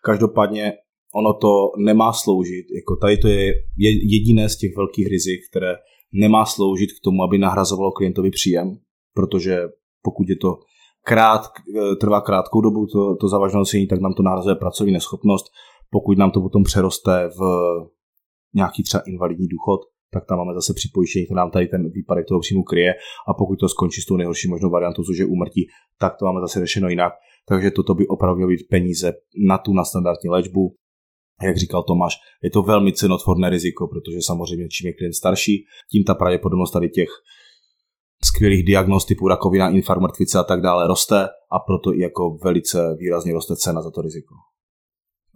Každopádně 0.04 0.74
ono 1.16 1.34
to 1.34 1.72
nemá 1.78 2.14
sloužit, 2.14 2.66
jako 2.76 2.96
tady 2.96 3.18
to 3.18 3.28
je 3.28 3.54
jediné 4.14 4.50
z 4.50 4.58
těch 4.58 4.76
velkých 4.78 5.08
rizik, 5.08 5.40
které 5.50 5.76
nemá 6.14 6.46
sloužit 6.46 6.90
k 6.92 7.04
tomu, 7.04 7.24
aby 7.24 7.38
nahrazovalo 7.38 7.92
klientovi 7.92 8.30
příjem, 8.30 8.78
protože 9.14 9.60
pokud 10.02 10.30
je 10.30 10.36
to 10.36 10.56
krát, 11.06 11.42
eh, 11.48 11.96
trvá 11.96 12.22
krátkou 12.22 12.62
dobu 12.62 12.86
to, 12.86 13.16
to 13.16 13.28
závažné 13.28 13.58
nosení, 13.58 13.88
tak 13.88 14.02
nám 14.02 14.14
to 14.14 14.24
nahrazuje 14.24 14.56
pracovní 14.56 14.94
neschopnost. 14.94 15.46
Pokud 15.90 16.18
nám 16.18 16.32
to 16.32 16.42
potom 16.42 16.64
přeroste 16.64 17.30
v 17.40 17.42
nějaký 18.56 18.84
třeba 18.84 19.04
invalidní 19.08 19.48
důchod, 19.48 19.80
tak 20.14 20.24
tam 20.30 20.38
máme 20.38 20.54
zase 20.54 20.74
připojištění, 20.74 21.26
to 21.28 21.34
nám 21.34 21.52
tady 21.52 21.68
ten 21.68 21.90
výpadek 21.90 22.26
toho 22.28 22.40
příjmu 22.40 22.64
kryje 22.64 22.92
a 23.30 23.34
pokud 23.34 23.56
to 23.60 23.70
skončí 23.70 24.02
s 24.02 24.06
tou 24.06 24.18
nejhorší 24.18 24.48
možnou 24.50 24.70
variantou, 24.70 25.04
což 25.04 25.18
je 25.18 25.26
úmrtí, 25.26 25.68
tak 26.00 26.14
to 26.20 26.26
máme 26.26 26.42
zase 26.42 26.60
řešeno 26.60 26.90
jinak. 26.90 27.14
Takže 27.48 27.72
toto 27.72 27.96
by 27.96 28.08
opravdu 28.08 28.36
mělo 28.36 28.50
být 28.50 28.68
peníze 28.70 29.14
na 29.48 29.58
tu 29.58 29.74
na 29.74 29.84
standardní 29.84 30.30
léčbu. 30.30 30.76
Jak 31.44 31.58
říkal 31.58 31.84
Tomáš, 31.84 32.14
je 32.44 32.50
to 32.50 32.62
velmi 32.64 32.94
cenotvorné 32.94 33.50
riziko, 33.50 33.88
protože 33.88 34.18
samozřejmě 34.22 34.68
čím 34.68 34.88
je 34.88 34.94
klient 34.94 35.14
starší, 35.14 35.66
tím 35.92 36.04
ta 36.04 36.14
pravděpodobnost 36.14 36.72
tady 36.72 36.90
těch 36.90 37.10
skvělých 38.24 38.66
diagnóz 38.66 39.06
typu 39.06 39.28
rakovina, 39.28 39.70
infarkt, 39.70 40.02
mrtvice 40.02 40.40
a 40.40 40.44
tak 40.44 40.62
dále 40.62 40.88
roste 40.88 41.28
a 41.52 41.60
proto 41.68 41.94
i 41.94 42.00
jako 42.00 42.38
velice 42.44 42.96
výrazně 43.00 43.34
roste 43.34 43.56
cena 43.56 43.82
za 43.82 43.92
to 43.92 44.02
riziko. 44.02 44.36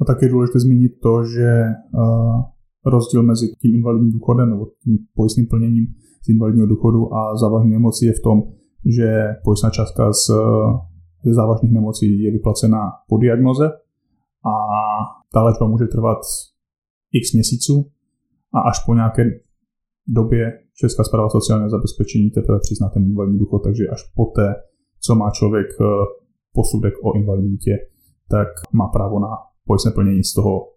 A 0.01 0.05
tak 0.05 0.17
je 0.21 0.29
důležité 0.29 0.59
zmínit 0.59 0.91
to, 1.03 1.23
že 1.23 1.47
uh, 1.93 2.56
rozdíl 2.89 3.23
mezi 3.23 3.47
tím 3.61 3.75
invalidním 3.75 4.11
důchodem 4.11 4.49
nebo 4.49 4.65
tím 4.83 4.97
pojistným 5.15 5.47
plněním 5.47 5.85
z 6.25 6.29
invalidního 6.29 6.67
důchodu 6.67 7.13
a 7.13 7.37
závažných 7.37 7.73
nemocí 7.73 8.05
je 8.05 8.13
v 8.13 8.21
tom, 8.23 8.43
že 8.85 9.23
pojistná 9.43 9.69
částka 9.69 10.13
z, 10.13 10.25
z 11.25 11.35
závažných 11.35 11.71
nemocí 11.71 12.23
je 12.23 12.31
vyplacená 12.31 12.81
po 13.09 13.17
diagnoze 13.17 13.65
a 14.45 14.53
ta 15.33 15.43
léčba 15.43 15.67
může 15.67 15.85
trvat 15.85 16.17
x 17.13 17.33
měsíců 17.33 17.91
a 18.53 18.59
až 18.59 18.85
po 18.85 18.93
nějaké 18.93 19.23
době, 20.07 20.59
Česká 20.73 21.03
zpráva 21.03 21.29
sociálního 21.29 21.69
zabezpečení 21.69 22.29
teprve 22.29 22.59
přizná 22.59 22.89
ten 22.89 23.03
invalidní 23.03 23.39
důchod, 23.39 23.59
takže 23.59 23.87
až 23.87 24.03
poté, 24.15 24.55
co 24.99 25.15
má 25.15 25.31
člověk 25.31 25.67
eh, 25.81 25.85
posudek 26.53 26.93
o 27.03 27.17
invaliditě, 27.17 27.71
tak 28.29 28.47
má 28.73 28.87
právo 28.87 29.19
na 29.19 29.27
pojistné 29.65 29.91
plnění 29.91 30.23
z 30.23 30.33
toho 30.33 30.73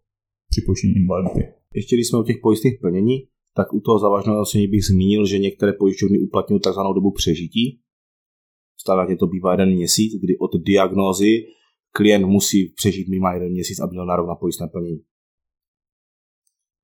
připojištění 0.51 0.95
invalidity. 0.97 1.60
Ještě 1.75 1.97
když 1.97 2.09
jsme 2.09 2.19
u 2.19 2.23
těch 2.23 2.41
pojistných 2.43 2.79
plnění, 2.81 3.17
tak 3.57 3.73
u 3.73 3.81
toho 3.81 3.99
závažného 3.99 4.41
ocenění 4.43 4.69
bych 4.69 4.85
zmínil, 4.85 5.27
že 5.27 5.39
některé 5.39 5.73
pojišťovny 5.73 6.19
uplatňují 6.19 6.61
tzv. 6.61 6.81
dobu 6.95 7.11
přežití. 7.13 7.81
Standardně 8.81 9.17
to 9.17 9.27
bývá 9.27 9.51
jeden 9.53 9.71
měsíc, 9.75 10.13
kdy 10.23 10.39
od 10.39 10.51
diagnózy 10.67 11.33
klient 11.93 12.27
musí 12.27 12.73
přežít 12.77 13.09
minimálně 13.09 13.37
jeden 13.37 13.53
měsíc, 13.53 13.81
aby 13.81 13.91
měl 13.93 14.07
nárok 14.07 14.29
na 14.29 14.35
pojistné 14.35 14.69
plnění. 14.69 15.03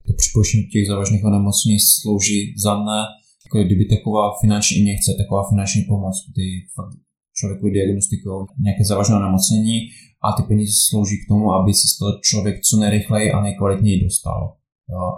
To 0.06 0.12
připojištění 0.16 0.64
těch 0.66 0.86
závažných 0.86 1.24
onemocnění 1.24 1.78
slouží 1.80 2.54
za 2.64 2.72
mne, 2.82 2.98
jako 3.44 3.56
kdyby 3.66 3.84
taková 3.84 4.24
finanční 4.40 4.76
injekce, 4.76 5.10
taková 5.22 5.48
finanční 5.50 5.82
pomoc, 5.82 6.16
kdy 6.30 6.46
fakt 6.74 6.94
člověku 7.38 7.68
diagnostikují 7.68 8.46
nějaké 8.64 8.84
závažné 8.84 9.14
onemocnění 9.16 9.76
a 10.26 10.32
ty 10.36 10.42
peníze 10.48 10.72
slouží 10.88 11.16
k 11.16 11.28
tomu, 11.28 11.52
aby 11.52 11.70
se 11.74 11.86
z 11.88 11.98
toho 11.98 12.12
člověk 12.28 12.56
co 12.66 12.76
nejrychleji 12.76 13.32
a 13.32 13.42
nejkvalitněji 13.42 14.04
dostal 14.04 14.56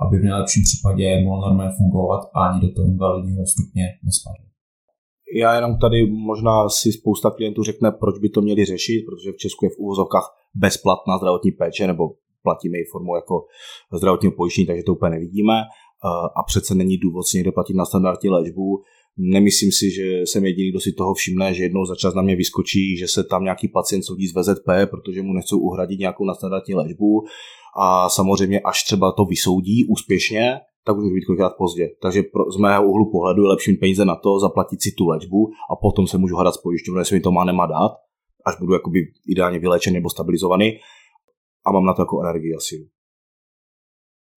aby 0.06 0.18
v 0.18 0.22
nejlepším 0.22 0.62
případě 0.68 1.20
mohl 1.24 1.40
normálně 1.40 1.72
fungovat 1.76 2.22
a 2.34 2.38
ani 2.46 2.60
do 2.60 2.74
toho 2.74 2.86
invalidního 2.88 3.46
stupně 3.46 3.84
nespadl. 4.06 4.42
Já 5.42 5.54
jenom 5.54 5.78
tady 5.78 6.06
možná 6.30 6.68
si 6.68 6.92
spousta 6.92 7.30
klientů 7.30 7.62
řekne, 7.62 7.90
proč 7.90 8.18
by 8.18 8.28
to 8.28 8.40
měli 8.42 8.64
řešit, 8.64 9.04
protože 9.08 9.32
v 9.32 9.36
Česku 9.36 9.64
je 9.64 9.70
v 9.70 9.78
úvozovkách 9.78 10.26
bezplatná 10.54 11.18
zdravotní 11.18 11.50
péče, 11.50 11.86
nebo 11.86 12.04
platíme 12.42 12.78
ji 12.78 12.84
formou 12.92 13.14
jako 13.14 13.34
zdravotního 13.98 14.32
pojištění, 14.36 14.66
takže 14.66 14.82
to 14.82 14.92
úplně 14.92 15.10
nevidíme 15.10 15.54
a 16.38 16.42
přece 16.46 16.74
není 16.74 16.96
důvod 16.98 17.22
si 17.26 17.36
někde 17.36 17.52
platit 17.52 17.74
na 17.76 17.84
standardní 17.84 18.30
léčbu. 18.30 18.82
Nemyslím 19.18 19.72
si, 19.72 19.90
že 19.90 20.20
jsem 20.20 20.44
jediný, 20.44 20.70
kdo 20.70 20.80
si 20.80 20.92
toho 20.92 21.14
všimne, 21.14 21.54
že 21.54 21.62
jednou 21.62 21.84
za 21.84 21.94
čas 21.94 22.14
na 22.14 22.22
mě 22.22 22.36
vyskočí, 22.36 22.96
že 22.96 23.08
se 23.08 23.24
tam 23.24 23.44
nějaký 23.44 23.68
pacient 23.68 24.02
soudí 24.02 24.26
z 24.26 24.34
VZP, 24.34 24.68
protože 24.90 25.22
mu 25.22 25.32
nechcou 25.32 25.58
uhradit 25.58 26.00
nějakou 26.00 26.24
nadstandardní 26.24 26.74
léčbu 26.74 27.24
a 27.80 28.08
samozřejmě 28.08 28.60
až 28.60 28.82
třeba 28.82 29.12
to 29.12 29.24
vysoudí 29.24 29.86
úspěšně, 29.90 30.60
tak 30.84 30.96
už 30.96 31.12
být 31.12 31.24
kolikrát 31.24 31.52
pozdě. 31.58 31.88
Takže 32.02 32.22
pro, 32.22 32.50
z 32.50 32.56
mého 32.56 32.84
úhlu 32.84 33.10
pohledu 33.10 33.42
je 33.42 33.48
lepší 33.48 33.70
mít 33.70 33.76
peníze 33.76 34.04
na 34.04 34.16
to, 34.16 34.40
zaplatit 34.40 34.82
si 34.82 34.90
tu 34.92 35.06
léčbu 35.06 35.50
a 35.72 35.76
potom 35.82 36.06
se 36.06 36.18
můžu 36.18 36.36
hadat 36.36 36.54
s 36.54 36.62
pojišťovnou, 36.62 36.98
jestli 36.98 37.16
mi 37.16 37.20
to 37.20 37.32
má 37.32 37.44
nemá 37.44 37.66
dát, 37.66 37.92
až 38.46 38.58
budu 38.60 38.72
jakoby 38.72 38.98
ideálně 39.28 39.58
vylečen 39.58 39.94
nebo 39.94 40.10
stabilizovaný 40.10 40.78
a 41.66 41.72
mám 41.72 41.84
na 41.84 41.94
to 41.94 42.02
jako 42.02 42.20
energii 42.20 42.54
a 42.54 42.60
sílu. 42.60 42.86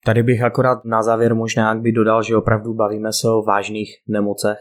Tady 0.06 0.24
bych 0.24 0.44
akorát 0.44 0.86
na 0.86 1.04
závěr 1.04 1.36
možná 1.36 1.70
jak 1.70 1.82
by 1.82 1.92
dodal, 1.92 2.24
že 2.24 2.38
opravdu 2.38 2.74
bavíme 2.74 3.14
se 3.14 3.30
o 3.30 3.42
vážných 3.42 3.90
nemocech, 4.08 4.58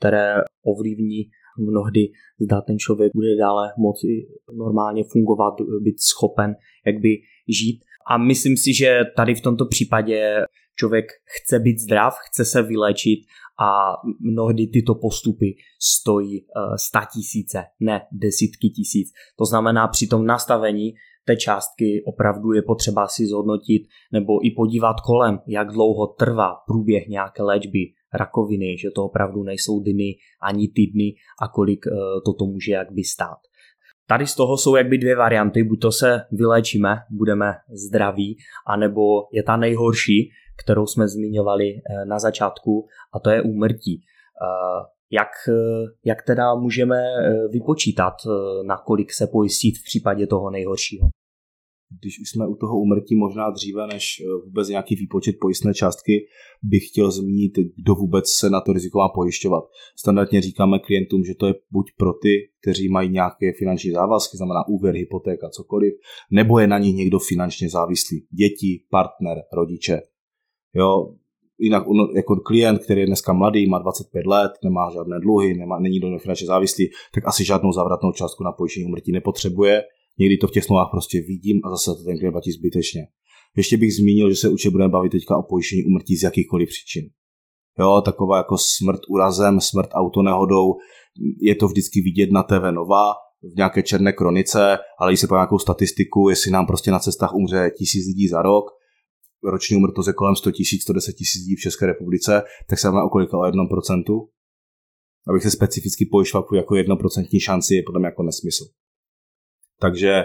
které 0.00 0.34
ovlivní 0.64 1.30
mnohdy, 1.58 2.00
zda 2.40 2.60
ten 2.60 2.78
člověk 2.78 3.12
bude 3.14 3.36
dále 3.36 3.72
moci 3.78 4.06
normálně 4.56 5.04
fungovat, 5.12 5.54
být 5.82 6.00
schopen 6.00 6.54
jak 6.86 7.00
by 7.00 7.08
žít. 7.48 7.80
A 8.10 8.18
myslím 8.18 8.56
si, 8.56 8.74
že 8.74 9.00
tady 9.16 9.34
v 9.34 9.40
tomto 9.40 9.66
případě 9.66 10.44
člověk 10.78 11.06
chce 11.24 11.58
být 11.58 11.78
zdrav, 11.78 12.14
chce 12.28 12.44
se 12.44 12.62
vylečit 12.62 13.20
a 13.60 13.92
mnohdy 14.20 14.66
tyto 14.66 14.94
postupy 14.94 15.54
stojí 15.82 16.46
100 16.76 16.98
eh, 16.98 17.06
tisíce, 17.14 17.64
ne 17.80 18.00
desítky 18.12 18.68
tisíc. 18.68 19.08
To 19.38 19.44
znamená 19.44 19.88
při 19.88 20.06
tom 20.06 20.26
nastavení 20.26 20.92
té 21.24 21.36
částky 21.36 22.02
opravdu 22.06 22.52
je 22.52 22.62
potřeba 22.62 23.06
si 23.06 23.26
zhodnotit 23.26 23.82
nebo 24.12 24.32
i 24.46 24.50
podívat 24.56 24.96
kolem, 25.00 25.38
jak 25.46 25.68
dlouho 25.72 26.06
trvá 26.06 26.50
průběh 26.66 27.08
nějaké 27.08 27.42
léčby 27.42 27.78
rakoviny, 28.14 28.78
že 28.78 28.90
to 28.94 29.04
opravdu 29.04 29.42
nejsou 29.42 29.80
dny 29.80 30.16
ani 30.42 30.68
týdny 30.68 31.14
a 31.42 31.48
kolik 31.48 31.86
eh, 31.86 31.90
toto 32.24 32.44
může 32.46 32.72
jak 32.72 32.92
by 32.92 33.04
stát. 33.04 33.38
Tady 34.08 34.26
z 34.26 34.34
toho 34.34 34.56
jsou 34.56 34.76
jakby 34.76 34.98
dvě 34.98 35.16
varianty, 35.16 35.62
buď 35.62 35.80
to 35.80 35.92
se 35.92 36.20
vyléčíme, 36.32 36.96
budeme 37.10 37.52
zdraví, 37.88 38.36
anebo 38.66 39.02
je 39.32 39.42
ta 39.42 39.56
nejhorší, 39.56 40.30
kterou 40.64 40.86
jsme 40.86 41.08
zmiňovali 41.08 41.64
eh, 41.70 42.04
na 42.04 42.18
začátku, 42.18 42.86
a 43.14 43.20
to 43.20 43.30
je 43.30 43.42
úmrtí. 43.42 44.02
Eh, 44.02 45.00
jak, 45.12 45.28
jak 46.04 46.22
teda 46.26 46.54
můžeme 46.54 47.02
vypočítat, 47.52 48.14
na 48.66 48.76
kolik 48.76 49.12
se 49.12 49.26
pojistit 49.26 49.78
v 49.78 49.84
případě 49.84 50.26
toho 50.26 50.50
nejhoršího? 50.50 51.08
Když 51.98 52.20
už 52.20 52.30
jsme 52.30 52.46
u 52.46 52.54
toho 52.54 52.80
umrtí 52.80 53.16
možná 53.16 53.50
dříve 53.50 53.86
než 53.86 54.20
eh, 54.20 54.44
vůbec 54.44 54.68
nějaký 54.68 54.94
výpočet 54.94 55.36
pojistné 55.40 55.74
částky, 55.74 56.26
bych 56.62 56.86
chtěl 56.88 57.10
zmínit, 57.10 57.52
kdo 57.76 57.94
vůbec 57.94 58.24
se 58.30 58.50
na 58.50 58.60
to 58.60 58.72
riziko 58.72 58.98
má 58.98 59.08
pojišťovat. 59.08 59.64
Standardně 59.98 60.40
říkáme 60.40 60.78
klientům, 60.78 61.24
že 61.24 61.34
to 61.34 61.46
je 61.46 61.54
buď 61.70 61.86
pro 61.96 62.12
ty, 62.12 62.48
kteří 62.62 62.88
mají 62.88 63.10
nějaké 63.10 63.52
finanční 63.58 63.90
závazky, 63.90 64.36
znamená 64.36 64.68
úvěr, 64.68 64.94
hypotéka, 64.94 65.48
cokoliv, 65.50 65.94
nebo 66.30 66.58
je 66.58 66.66
na 66.66 66.78
nich 66.78 66.94
někdo 66.94 67.18
finančně 67.18 67.68
závislý. 67.68 68.26
Děti, 68.30 68.84
partner, 68.90 69.38
rodiče. 69.52 70.00
Jo, 70.74 71.14
jinak 71.58 71.84
jako 72.16 72.36
klient, 72.36 72.78
který 72.84 73.00
je 73.00 73.06
dneska 73.06 73.32
mladý, 73.32 73.66
má 73.66 73.78
25 73.78 74.26
let, 74.26 74.52
nemá 74.64 74.90
žádné 74.92 75.20
dluhy, 75.20 75.54
nemá, 75.54 75.78
není 75.78 76.00
do 76.00 76.18
finančně 76.18 76.46
závislý, 76.46 76.90
tak 77.14 77.26
asi 77.26 77.44
žádnou 77.44 77.72
závratnou 77.72 78.12
částku 78.12 78.44
na 78.44 78.52
pojištění 78.52 78.86
umrtí 78.86 79.12
nepotřebuje 79.12 79.82
Někdy 80.20 80.36
to 80.36 80.46
v 80.46 80.50
těch 80.50 80.64
smlouvách 80.64 80.90
prostě 80.90 81.20
vidím 81.20 81.60
a 81.64 81.70
zase 81.70 81.90
to 81.98 82.04
ten 82.04 82.18
klient 82.18 82.32
platí 82.32 82.52
zbytečně. 82.52 83.02
Ještě 83.56 83.76
bych 83.76 83.94
zmínil, 83.94 84.30
že 84.30 84.36
se 84.36 84.48
určitě 84.48 84.70
budeme 84.70 84.92
bavit 84.92 85.12
teďka 85.12 85.36
o 85.36 85.42
pojištění 85.42 85.84
umrtí 85.84 86.16
z 86.16 86.22
jakýchkoliv 86.22 86.68
příčin. 86.68 87.04
Jo, 87.78 88.02
taková 88.04 88.36
jako 88.36 88.56
smrt 88.58 89.00
urazem, 89.08 89.60
smrt 89.60 89.88
autonehodou, 89.92 90.66
je 91.40 91.54
to 91.54 91.66
vždycky 91.68 92.00
vidět 92.00 92.30
na 92.32 92.42
TV 92.42 92.64
Nova, 92.70 93.12
v 93.52 93.56
nějaké 93.56 93.82
černé 93.82 94.12
kronice, 94.12 94.78
ale 95.00 95.10
když 95.10 95.20
se 95.20 95.26
podíváme 95.26 95.42
nějakou 95.42 95.58
statistiku, 95.58 96.28
jestli 96.28 96.50
nám 96.50 96.66
prostě 96.66 96.90
na 96.90 96.98
cestách 96.98 97.34
umře 97.34 97.70
tisíc 97.78 98.06
lidí 98.06 98.28
za 98.28 98.42
rok, 98.42 98.64
roční 99.44 99.76
umrtnost 99.76 100.06
je 100.06 100.12
kolem 100.12 100.36
100 100.36 100.50
tisíc, 100.50 100.82
110 100.82 101.12
tisíc 101.12 101.42
lidí 101.42 101.56
v 101.56 101.60
České 101.60 101.86
republice, 101.86 102.42
tak 102.68 102.78
se 102.78 102.90
máme 102.90 103.02
o 103.02 103.08
kolika 103.08 103.38
o 103.38 103.46
jednom 103.46 103.68
procentu. 103.68 104.28
Abych 105.28 105.42
se 105.42 105.50
specificky 105.50 106.08
pojišťoval 106.12 106.46
jako 106.54 106.76
jednoprocentní 106.76 107.40
šanci 107.40 107.74
je 107.74 107.82
podle 107.86 108.00
mě 108.00 108.06
jako 108.06 108.22
nesmysl. 108.22 108.64
Takže, 109.80 110.24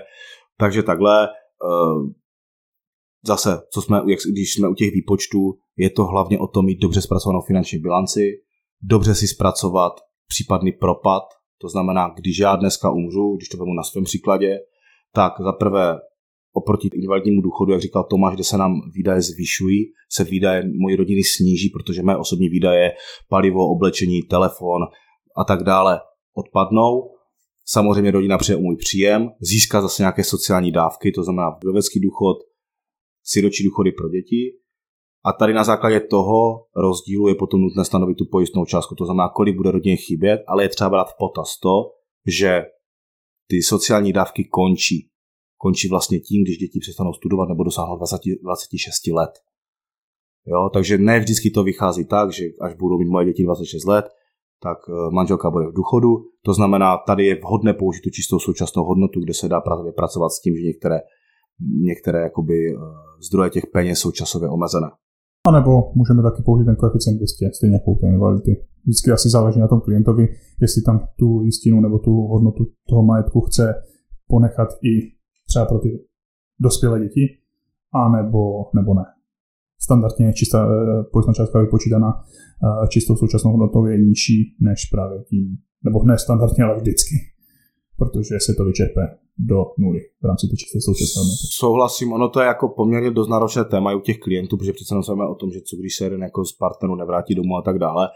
takže 0.57 0.83
takhle 0.83 1.27
eh, 1.27 2.13
zase, 3.25 3.61
co 3.73 3.81
jsme, 3.81 3.97
jak, 3.97 4.19
když 4.31 4.53
jsme 4.53 4.69
u 4.69 4.73
těch 4.73 4.91
výpočtů, 4.93 5.39
je 5.77 5.89
to 5.89 6.05
hlavně 6.05 6.39
o 6.39 6.47
tom 6.47 6.65
mít 6.65 6.79
dobře 6.79 7.01
zpracovanou 7.01 7.41
finanční 7.41 7.79
bilanci, 7.79 8.31
dobře 8.81 9.15
si 9.15 9.27
zpracovat 9.27 9.93
případný 10.27 10.71
propad, 10.71 11.23
to 11.61 11.69
znamená, 11.69 12.13
když 12.17 12.39
já 12.39 12.55
dneska 12.55 12.91
umřu, 12.91 13.35
když 13.37 13.49
to 13.49 13.57
vezmu 13.57 13.73
na 13.73 13.83
svém 13.83 14.03
příkladě, 14.03 14.57
tak 15.13 15.33
za 15.39 15.51
prvé 15.51 15.99
oproti 16.53 16.89
invalidnímu 16.93 17.41
důchodu, 17.41 17.71
jak 17.71 17.81
říkal 17.81 18.03
Tomáš, 18.09 18.33
kde 18.33 18.43
se 18.43 18.57
nám 18.57 18.73
výdaje 18.95 19.21
zvyšují, 19.21 19.85
se 20.11 20.23
výdaje 20.23 20.63
mojí 20.81 20.95
rodiny 20.95 21.21
sníží, 21.23 21.69
protože 21.69 22.03
mé 22.03 22.17
osobní 22.17 22.49
výdaje, 22.49 22.91
palivo, 23.29 23.69
oblečení, 23.69 24.21
telefon 24.21 24.81
a 25.37 25.43
tak 25.43 25.63
dále 25.63 25.99
odpadnou 26.33 27.14
Samozřejmě 27.67 28.11
rodina 28.11 28.37
přijde 28.37 28.57
o 28.57 28.61
můj 28.61 28.75
příjem, 28.75 29.29
získá 29.39 29.81
zase 29.81 30.03
nějaké 30.03 30.23
sociální 30.23 30.71
dávky, 30.71 31.11
to 31.11 31.23
znamená 31.23 31.49
vdovecký 31.49 31.99
důchod, 31.99 32.37
siročí 33.23 33.63
důchody 33.63 33.91
pro 33.91 34.09
děti. 34.09 34.59
A 35.25 35.33
tady 35.33 35.53
na 35.53 35.63
základě 35.63 35.99
toho 35.99 36.65
rozdílu 36.75 37.27
je 37.27 37.35
potom 37.35 37.61
nutné 37.61 37.85
stanovit 37.85 38.17
tu 38.17 38.25
pojistnou 38.31 38.65
částku, 38.65 38.95
to 38.95 39.05
znamená, 39.05 39.29
kolik 39.29 39.55
bude 39.55 39.71
rodině 39.71 39.95
chybět, 39.95 40.43
ale 40.47 40.63
je 40.63 40.69
třeba 40.69 40.89
brát 40.89 41.09
v 41.09 41.17
potaz 41.19 41.59
to, 41.59 41.91
že 42.27 42.61
ty 43.47 43.61
sociální 43.61 44.13
dávky 44.13 44.45
končí. 44.45 45.09
Končí 45.57 45.87
vlastně 45.89 46.19
tím, 46.19 46.43
když 46.43 46.57
děti 46.57 46.79
přestanou 46.79 47.13
studovat 47.13 47.49
nebo 47.49 47.63
dosáhnou 47.63 47.97
20, 47.97 48.21
26 48.43 49.07
let. 49.07 49.31
Jo, 50.47 50.69
takže 50.73 50.97
ne 50.97 51.19
vždycky 51.19 51.51
to 51.51 51.63
vychází 51.63 52.05
tak, 52.05 52.33
že 52.33 52.45
až 52.61 52.73
budou 52.75 52.97
mít 52.97 53.09
moje 53.09 53.25
děti 53.25 53.43
26 53.43 53.85
let, 53.85 54.05
tak 54.67 54.79
eh, 54.89 54.93
manželka 55.17 55.47
bude 55.55 55.65
v 55.67 55.77
důchodu. 55.81 56.09
To 56.45 56.53
znamená, 56.53 56.97
tady 57.09 57.25
je 57.25 57.35
vhodné 57.45 57.73
použít 57.73 58.01
tu 58.01 58.09
čistou 58.09 58.39
současnou 58.39 58.83
hodnotu, 58.83 59.17
kde 59.23 59.33
se 59.33 59.49
dá 59.53 59.59
právě 59.61 59.91
pracovat 59.91 60.29
s 60.29 60.41
tím, 60.43 60.53
že 60.57 60.63
některé, 60.71 60.97
některé 61.91 62.19
jakoby, 62.21 62.57
eh, 62.69 62.77
zdroje 63.27 63.49
těch 63.49 63.65
peněz 63.73 63.99
jsou 63.99 64.11
časově 64.11 64.49
omezené. 64.49 64.89
A 65.47 65.51
nebo 65.51 65.71
můžeme 65.95 66.21
taky 66.23 66.41
použít 66.45 66.65
ten 66.65 66.75
koeficient 66.75 67.17
200, 67.17 67.49
stejně 67.57 67.75
jako 67.75 67.95
té 68.01 68.07
invalidity. 68.07 68.51
Vždycky 68.83 69.11
asi 69.11 69.29
záleží 69.29 69.59
na 69.59 69.67
tom 69.67 69.81
klientovi, 69.81 70.27
jestli 70.61 70.81
tam 70.81 71.07
tu 71.19 71.41
jistinu 71.43 71.81
nebo 71.81 71.99
tu 71.99 72.11
hodnotu 72.11 72.63
toho 72.89 73.03
majetku 73.03 73.41
chce 73.41 73.73
ponechat 74.27 74.69
i 74.83 74.93
třeba 75.47 75.65
pro 75.65 75.79
ty 75.79 75.89
dospělé 76.59 76.99
děti, 76.99 77.21
a 77.93 78.09
nebo, 78.09 78.41
nebo 78.73 78.93
ne 78.93 79.05
standardně 79.79 80.33
čistá 80.33 80.67
eh, 80.67 81.03
pojistná 81.11 81.33
částka 81.33 81.59
vypočítaná 81.59 82.13
eh, 82.13 82.87
čistou 82.87 83.15
současnou 83.15 83.51
hodnotou 83.51 83.85
je 83.85 83.97
nižší 83.97 84.55
než 84.61 84.85
právě 84.91 85.23
tím, 85.29 85.57
nebo 85.83 86.03
ne 86.03 86.17
standardně, 86.17 86.63
ale 86.63 86.75
vždycky, 86.75 87.15
protože 87.97 88.35
se 88.39 88.53
to 88.53 88.65
vyčerpe 88.65 89.01
do 89.37 89.65
nuly 89.79 89.99
v 90.21 90.25
rámci 90.25 90.47
té 90.47 90.55
čisté 90.55 90.81
současné 90.81 91.21
Souhlasím, 91.59 92.13
ono 92.13 92.29
to 92.29 92.39
je 92.39 92.45
jako 92.45 92.69
poměrně 92.69 93.11
dost 93.11 93.29
náročné 93.29 93.65
téma 93.65 93.95
u 93.95 93.99
těch 93.99 94.19
klientů, 94.19 94.57
protože 94.57 94.73
přece 94.73 94.95
jsme 95.01 95.27
o 95.27 95.35
tom, 95.35 95.51
že 95.51 95.61
co 95.61 95.77
když 95.77 95.95
se 95.95 96.03
jeden 96.03 96.21
jako 96.21 96.45
z 96.45 96.53
partnerů 96.53 96.95
nevrátí 96.95 97.35
domů 97.35 97.57
a 97.57 97.61
tak 97.61 97.79
dále. 97.79 98.07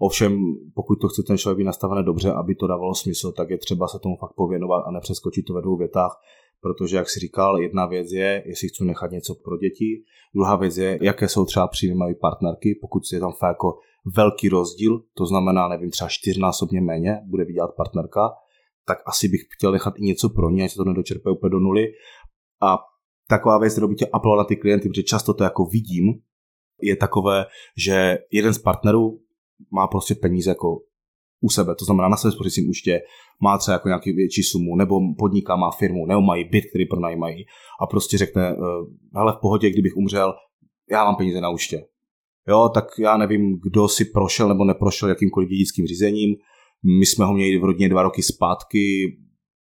Ovšem, 0.00 0.38
pokud 0.74 0.96
to 0.96 1.08
chce 1.08 1.22
ten 1.26 1.38
člověk 1.38 1.58
být 1.58 1.64
nastavené 1.64 2.02
dobře, 2.02 2.32
aby 2.32 2.54
to 2.54 2.66
dávalo 2.66 2.94
smysl, 2.94 3.32
tak 3.32 3.50
je 3.50 3.58
třeba 3.58 3.88
se 3.88 3.98
tomu 4.02 4.16
fakt 4.20 4.32
pověnovat 4.36 4.82
a 4.86 4.90
nepřeskočit 4.90 5.44
to 5.46 5.54
ve 5.54 5.62
dvou 5.62 5.76
větách, 5.76 6.12
protože, 6.60 6.96
jak 6.96 7.10
si 7.10 7.20
říkal, 7.20 7.58
jedna 7.58 7.86
věc 7.86 8.12
je, 8.12 8.42
jestli 8.46 8.68
chci 8.68 8.84
nechat 8.84 9.10
něco 9.10 9.34
pro 9.34 9.56
děti, 9.56 10.04
druhá 10.34 10.56
věc 10.56 10.76
je, 10.76 10.98
jaké 11.02 11.28
jsou 11.28 11.44
třeba 11.44 11.68
příjmy 11.68 12.14
partnerky, 12.20 12.78
pokud 12.80 13.02
je 13.12 13.20
tam 13.20 13.32
fakt 13.32 13.48
jako 13.50 13.78
velký 14.16 14.48
rozdíl, 14.48 15.02
to 15.14 15.26
znamená, 15.26 15.68
nevím, 15.68 15.90
třeba 15.90 16.08
čtyřnásobně 16.08 16.80
méně 16.80 17.20
bude 17.26 17.44
vydělat 17.44 17.70
partnerka, 17.76 18.30
tak 18.86 18.98
asi 19.06 19.28
bych 19.28 19.40
chtěl 19.56 19.72
nechat 19.72 19.94
i 19.96 20.02
něco 20.02 20.28
pro 20.28 20.50
ně, 20.50 20.64
ať 20.64 20.70
se 20.70 20.76
to 20.76 20.84
nedočerpe 20.84 21.30
úplně 21.30 21.50
do 21.50 21.58
nuly. 21.58 21.86
A 22.62 22.78
taková 23.28 23.58
věc, 23.58 23.72
kterou 23.72 23.88
bych 23.88 23.96
chtěl 23.96 24.36
na 24.36 24.44
ty 24.44 24.56
klienty, 24.56 24.88
protože 24.88 25.02
často 25.02 25.34
to 25.34 25.44
jako 25.44 25.64
vidím, 25.64 26.04
je 26.82 26.96
takové, 26.96 27.46
že 27.76 28.18
jeden 28.30 28.54
z 28.54 28.58
partnerů 28.58 29.20
má 29.72 29.86
prostě 29.86 30.14
peníze 30.14 30.50
jako 30.50 30.80
u 31.46 31.48
sebe, 31.48 31.74
to 31.78 31.84
znamená 31.84 32.08
na 32.08 32.16
svém 32.16 32.32
spořícím 32.32 32.68
účtě, 32.68 33.00
má 33.42 33.58
třeba 33.58 33.72
jako 33.72 33.88
nějaký 33.88 34.12
větší 34.12 34.42
sumu, 34.42 34.76
nebo 34.76 34.94
podniká, 35.18 35.56
má 35.56 35.70
firmu, 35.70 36.06
nebo 36.06 36.20
mají 36.20 36.44
byt, 36.44 36.64
který 36.70 36.86
pronajímají 36.86 37.44
a 37.80 37.86
prostě 37.86 38.18
řekne, 38.18 38.42
eh, 38.48 38.56
hele 39.18 39.32
v 39.32 39.40
pohodě, 39.40 39.70
kdybych 39.70 39.96
umřel, 39.96 40.34
já 40.90 41.04
mám 41.04 41.16
peníze 41.16 41.40
na 41.40 41.50
účtě. 41.50 41.84
Jo, 42.48 42.70
tak 42.74 42.84
já 42.98 43.16
nevím, 43.16 43.58
kdo 43.62 43.88
si 43.88 44.04
prošel 44.04 44.48
nebo 44.48 44.64
neprošel 44.64 45.08
jakýmkoliv 45.08 45.48
dědickým 45.48 45.86
řízením. 45.86 46.34
My 47.00 47.06
jsme 47.06 47.24
ho 47.24 47.34
měli 47.34 47.58
v 47.58 47.64
rodině 47.64 47.88
dva 47.88 48.02
roky 48.02 48.22
zpátky, 48.22 49.16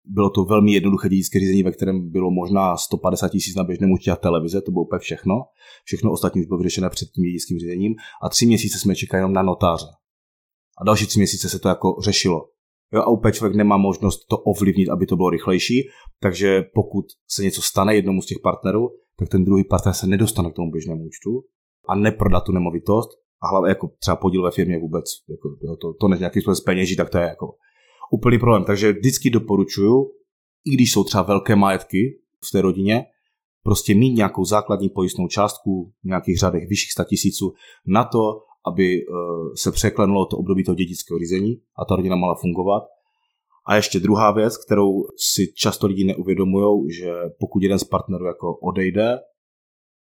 bylo 0.08 0.30
to 0.30 0.46
velmi 0.46 0.74
jednoduché 0.74 1.10
dědické 1.10 1.40
řízení, 1.40 1.64
ve 1.64 1.72
kterém 1.72 2.12
bylo 2.12 2.32
možná 2.32 2.78
150 2.78 3.30
tisíc 3.30 3.56
na 3.56 3.64
běžném 3.64 3.92
účtě 3.92 4.12
a 4.12 4.16
televize, 4.16 4.62
to 4.62 4.72
bylo 4.72 4.86
úplně 4.86 5.00
všechno. 5.00 5.34
Všechno 5.84 6.12
ostatní 6.12 6.42
už 6.42 6.48
bylo 6.48 6.58
vyřešené 6.58 6.90
před 6.90 7.06
tím 7.06 7.24
dědickým 7.24 7.60
řízením 7.60 7.96
a 8.24 8.30
tři 8.30 8.46
měsíce 8.46 8.80
jsme 8.80 8.96
čekali 8.96 9.20
jenom 9.20 9.34
na 9.34 9.42
notáře. 9.42 9.86
A 10.82 10.86
další 10.86 11.08
tři 11.08 11.20
měsíce 11.20 11.50
se 11.50 11.60
to 11.60 11.70
jako 11.70 11.96
řešilo. 12.04 12.42
Jo, 12.94 13.02
a 13.02 13.10
úplně 13.10 13.32
člověk 13.32 13.56
nemá 13.56 13.78
možnost 13.78 14.26
to 14.30 14.38
ovlivnit, 14.38 14.90
aby 14.90 15.06
to 15.06 15.16
bylo 15.16 15.30
rychlejší, 15.30 15.90
takže 16.22 16.64
pokud 16.74 17.06
se 17.28 17.44
něco 17.44 17.62
stane 17.62 17.96
jednomu 17.96 18.22
z 18.22 18.26
těch 18.26 18.38
partnerů, 18.44 18.90
tak 19.20 19.30
ten 19.30 19.46
druhý 19.46 19.64
partner 19.64 19.94
se 19.94 20.08
nedostane 20.08 20.52
k 20.52 20.56
tomu 20.56 20.72
běžnému 20.72 21.06
účtu 21.06 21.44
a 21.88 21.96
neprodat 21.96 22.44
tu 22.44 22.52
nemovitost 22.52 23.10
a 23.42 23.48
hlavně 23.48 23.70
jako 23.70 23.90
třeba 24.00 24.16
podíl 24.16 24.44
ve 24.44 24.52
firmě 24.52 24.80
vůbec, 24.80 25.06
jako, 25.30 25.50
to, 25.82 25.94
to 25.94 26.08
než 26.08 26.20
nějaký 26.20 26.42
způsob 26.42 26.66
peněží, 26.66 26.96
tak 26.96 27.10
to 27.10 27.18
je 27.18 27.24
jako 27.24 27.56
úplný 28.12 28.40
problém. 28.40 28.64
Takže 28.64 28.94
vždycky 28.94 29.30
doporučuju, 29.30 30.12
i 30.66 30.74
když 30.74 30.92
jsou 30.92 31.04
třeba 31.04 31.24
velké 31.24 31.56
majetky 31.56 32.20
v 32.48 32.52
té 32.52 32.62
rodině, 32.62 33.06
prostě 33.64 33.96
mít 33.96 34.14
nějakou 34.14 34.46
základní 34.46 34.90
pojistnou 34.90 35.28
částku 35.28 35.94
v 36.04 36.08
nějakých 36.08 36.38
řadech 36.38 36.64
vyšších 36.70 36.92
100 36.92 37.04
tisíců 37.04 37.54
na 37.88 38.04
to, 38.04 38.20
aby 38.68 39.02
eh, 39.02 39.06
se 39.56 39.72
překlenulo 39.72 40.26
to 40.26 40.38
období 40.38 40.64
toho 40.64 40.76
dědického 40.76 41.20
řízení 41.20 41.62
a 41.78 41.86
ta 41.86 41.96
rodina 41.96 42.16
mohla 42.16 42.36
fungovat. 42.36 42.84
A 43.68 43.76
ještě 43.76 44.00
druhá 44.00 44.32
věc, 44.32 44.66
kterou 44.66 45.04
si 45.34 45.54
často 45.54 45.88
lidi 45.88 46.04
neuvědomují, 46.04 46.92
že 46.92 47.14
pokud 47.40 47.64
jeden 47.64 47.80
z 47.80 47.84
partnerů 47.84 48.26
jako 48.26 48.58
odejde, 48.58 49.20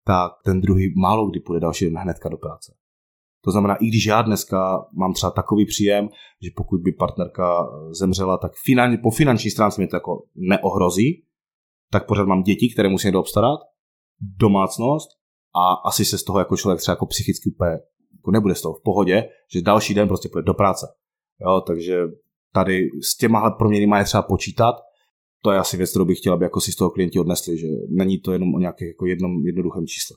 tak 0.06 0.32
ten 0.46 0.62
druhý 0.62 0.94
málo 0.98 1.30
kdy 1.30 1.40
půjde 1.40 1.60
další 1.60 1.86
den 1.86 1.98
hnedka 1.98 2.30
do 2.30 2.38
práce. 2.38 2.74
To 3.46 3.52
znamená, 3.52 3.76
i 3.76 3.86
když 3.86 4.06
já 4.06 4.22
dneska 4.22 4.86
mám 4.94 5.14
třeba 5.14 5.32
takový 5.32 5.66
příjem, 5.66 6.10
že 6.44 6.50
pokud 6.56 6.82
by 6.82 6.92
partnerka 6.92 7.64
eh, 7.64 7.94
zemřela, 7.94 8.38
tak 8.38 8.52
finan, 8.66 8.98
po 9.04 9.12
finanční 9.12 9.52
stránce 9.52 9.82
mě 9.82 9.88
to 9.88 9.96
jako 9.96 10.24
neohrozí, 10.36 11.26
tak 11.92 12.08
pořád 12.08 12.28
mám 12.28 12.44
děti, 12.44 12.70
které 12.74 12.90
musím 12.90 13.08
někdo 13.08 13.20
obstarat, 13.20 13.60
domácnost 14.40 15.10
a 15.56 15.90
asi 15.90 16.06
se 16.06 16.18
z 16.18 16.24
toho 16.24 16.40
jako 16.40 16.58
člověk 16.58 16.80
třeba 16.80 16.94
jako 16.94 17.06
psychicky 17.06 17.50
úplně 17.56 17.78
jako 18.15 18.32
nebude 18.32 18.56
z 18.56 18.62
toho 18.62 18.73
v 18.73 18.84
pohodě, 18.84 19.23
že 19.54 19.62
další 19.62 19.93
den 19.93 20.08
prostě 20.08 20.30
půjde 20.30 20.45
do 20.45 20.54
práce. 20.54 20.88
Jo, 21.41 21.62
takže 21.67 22.02
tady 22.54 22.89
s 23.04 23.17
těmahle 23.17 23.52
proměnými 23.58 23.95
je 23.97 24.04
třeba 24.04 24.23
počítat. 24.23 24.76
To 25.43 25.52
je 25.52 25.58
asi 25.60 25.78
věc, 25.78 25.89
kterou 25.89 26.06
bych 26.06 26.17
chtěl, 26.17 26.34
aby 26.34 26.45
jako 26.45 26.62
si 26.62 26.71
z 26.71 26.76
toho 26.76 26.89
klienti 26.89 27.19
odnesli, 27.19 27.58
že 27.58 27.67
není 27.89 28.19
to 28.19 28.32
jenom 28.32 28.56
o 28.56 28.60
nějakém 28.60 28.88
jako 28.88 29.06
jednom 29.06 29.45
jednoduchém 29.45 29.86
čísle. 29.88 30.15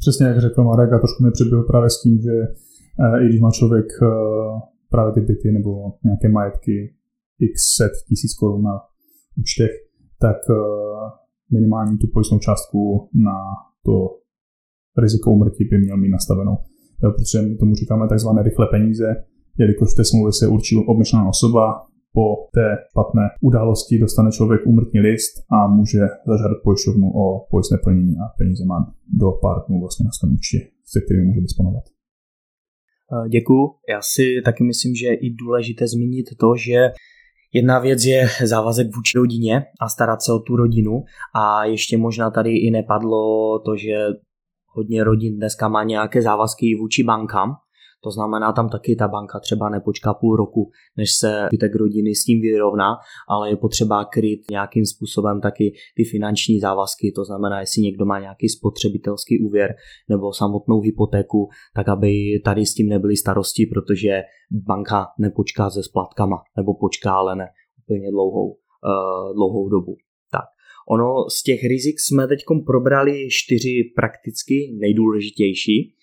Přesně 0.00 0.26
jak 0.26 0.40
řekl 0.40 0.64
Marek, 0.64 0.92
a 0.92 0.98
trošku 0.98 1.22
mi 1.22 1.30
přibyl 1.30 1.62
právě 1.62 1.90
s 1.90 2.02
tím, 2.02 2.18
že 2.26 2.34
eh, 3.04 3.24
i 3.24 3.28
když 3.28 3.40
má 3.40 3.50
člověk 3.50 3.86
eh, 4.02 4.06
právě 4.90 5.12
ty 5.12 5.20
byty 5.20 5.48
nebo 5.52 5.70
nějaké 6.04 6.28
majetky 6.28 6.94
x 7.38 7.54
set 7.76 7.92
tisíc 8.08 8.34
korun 8.34 8.62
na 8.62 8.74
účtech, 9.40 9.70
tak 10.20 10.36
eh, 10.50 10.54
minimální 11.52 11.98
tu 11.98 12.06
pojistnou 12.12 12.38
částku 12.38 13.08
na 13.14 13.36
to 13.86 13.92
riziko 15.02 15.30
umrtí 15.30 15.64
by 15.64 15.78
měl 15.78 15.96
mít 15.96 16.10
nastavenou. 16.10 16.56
Protože 17.02 17.42
my 17.42 17.56
tomu 17.56 17.74
říkáme 17.74 18.08
takzvané 18.08 18.42
rychlé 18.42 18.66
peníze, 18.70 19.06
jelikož 19.58 19.92
v 19.92 19.96
té 19.96 20.04
smlouvě 20.04 20.32
se 20.32 20.46
určí 20.46 20.76
obmyšlená 20.88 21.28
osoba, 21.28 21.64
po 22.14 22.26
té 22.54 22.66
špatné 22.90 23.22
události 23.40 23.98
dostane 23.98 24.30
člověk 24.32 24.60
úmrtní 24.66 25.00
list 25.00 25.32
a 25.52 25.66
může 25.66 25.98
zažádat 26.26 26.58
pojišťovnu 26.64 27.06
o 27.22 27.46
pojistné 27.50 27.78
plnění 27.84 28.14
a 28.22 28.24
peníze 28.38 28.64
má 28.64 28.78
do 29.20 29.28
pár 29.42 29.56
dnů 29.68 29.80
vlastně 29.80 30.04
na 30.04 30.10
svém 30.18 30.34
účtě, 30.34 30.58
se 30.92 31.00
kterým 31.04 31.26
může 31.26 31.40
disponovat. 31.40 31.84
Eh, 33.12 33.28
děkuju. 33.28 33.62
Já 33.88 34.00
si 34.02 34.24
taky 34.44 34.64
myslím, 34.64 34.94
že 34.94 35.06
je 35.06 35.16
i 35.16 35.30
důležité 35.30 35.86
zmínit 35.86 36.26
to, 36.40 36.56
že 36.56 36.78
Jedna 37.54 37.78
věc 37.78 38.04
je 38.04 38.28
závazek 38.44 38.86
vůči 38.96 39.18
rodině 39.18 39.64
a 39.80 39.88
starat 39.88 40.22
se 40.22 40.32
o 40.32 40.38
tu 40.38 40.56
rodinu 40.56 41.04
a 41.34 41.64
ještě 41.64 41.96
možná 41.96 42.30
tady 42.30 42.58
i 42.58 42.70
nepadlo 42.70 43.58
to, 43.58 43.76
že 43.76 43.94
hodně 44.72 45.04
rodin 45.04 45.36
dneska 45.36 45.68
má 45.68 45.84
nějaké 45.84 46.22
závazky 46.22 46.76
vůči 46.80 47.04
bankám, 47.04 47.56
to 48.04 48.10
znamená, 48.10 48.52
tam 48.52 48.68
taky 48.68 48.96
ta 48.96 49.08
banka 49.08 49.40
třeba 49.40 49.68
nepočká 49.68 50.14
půl 50.14 50.36
roku, 50.36 50.70
než 50.96 51.08
se 51.20 51.46
zbytek 51.46 51.74
rodiny 51.74 52.14
s 52.14 52.24
tím 52.24 52.40
vyrovná, 52.40 52.96
ale 53.28 53.50
je 53.50 53.56
potřeba 53.56 54.04
kryt 54.04 54.40
nějakým 54.50 54.86
způsobem 54.86 55.40
taky 55.40 55.74
ty 55.96 56.04
finanční 56.04 56.60
závazky, 56.60 57.12
to 57.16 57.24
znamená, 57.24 57.60
jestli 57.60 57.82
někdo 57.82 58.04
má 58.04 58.20
nějaký 58.20 58.48
spotřebitelský 58.48 59.46
úvěr 59.46 59.74
nebo 60.08 60.32
samotnou 60.32 60.80
hypotéku, 60.80 61.48
tak 61.74 61.88
aby 61.88 62.12
tady 62.44 62.66
s 62.66 62.74
tím 62.74 62.88
nebyly 62.88 63.16
starosti, 63.16 63.66
protože 63.66 64.22
banka 64.50 65.06
nepočká 65.18 65.70
se 65.70 65.82
splatkama, 65.82 66.36
nebo 66.56 66.74
počká, 66.74 67.12
ale 67.12 67.36
ne 67.36 67.48
úplně 67.84 68.10
dlouhou, 68.10 68.48
uh, 68.48 69.34
dlouhou 69.34 69.68
dobu. 69.68 69.96
Ono 70.90 71.30
z 71.30 71.42
těch 71.42 71.60
rizik 71.64 72.00
jsme 72.00 72.26
teď 72.26 72.38
probrali 72.66 73.28
čtyři 73.30 73.92
prakticky 73.96 74.54
nejdůležitější. 74.80 75.94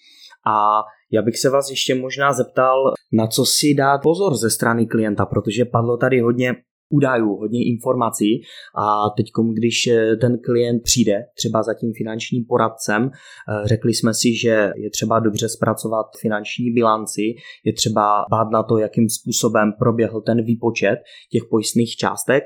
A 0.48 0.82
já 1.12 1.22
bych 1.22 1.38
se 1.38 1.50
vás 1.50 1.70
ještě 1.70 1.96
možná 1.96 2.34
zeptal, 2.34 2.94
na 3.14 3.28
co 3.28 3.46
si 3.46 3.74
dát 3.74 3.98
pozor 4.04 4.36
ze 4.36 4.50
strany 4.50 4.86
klienta, 4.86 5.26
protože 5.26 5.66
padlo 5.66 5.98
tady 5.98 6.20
hodně 6.20 6.56
údajů, 6.90 7.36
hodně 7.36 7.66
informací. 7.66 8.42
A 8.78 9.10
teď, 9.18 9.26
když 9.54 9.88
eh, 9.88 10.16
ten 10.16 10.38
klient 10.46 10.84
přijde 10.84 11.26
třeba 11.38 11.64
za 11.64 11.74
tím 11.74 11.92
finančním 11.98 12.46
poradcem, 12.46 13.10
eh, 13.12 13.68
řekli 13.68 13.94
jsme 13.94 14.14
si, 14.14 14.36
že 14.42 14.72
je 14.76 14.90
třeba 14.90 15.20
dobře 15.20 15.50
zpracovat 15.50 16.06
finanční 16.22 16.72
bilanci, 16.72 17.22
je 17.66 17.74
třeba 17.74 18.26
bát 18.32 18.48
na 18.52 18.64
to, 18.64 18.78
jakým 18.78 19.10
způsobem 19.10 19.74
proběhl 19.80 20.22
ten 20.22 20.44
výpočet 20.44 20.98
těch 21.32 21.44
pojistných 21.50 21.96
částek, 21.96 22.44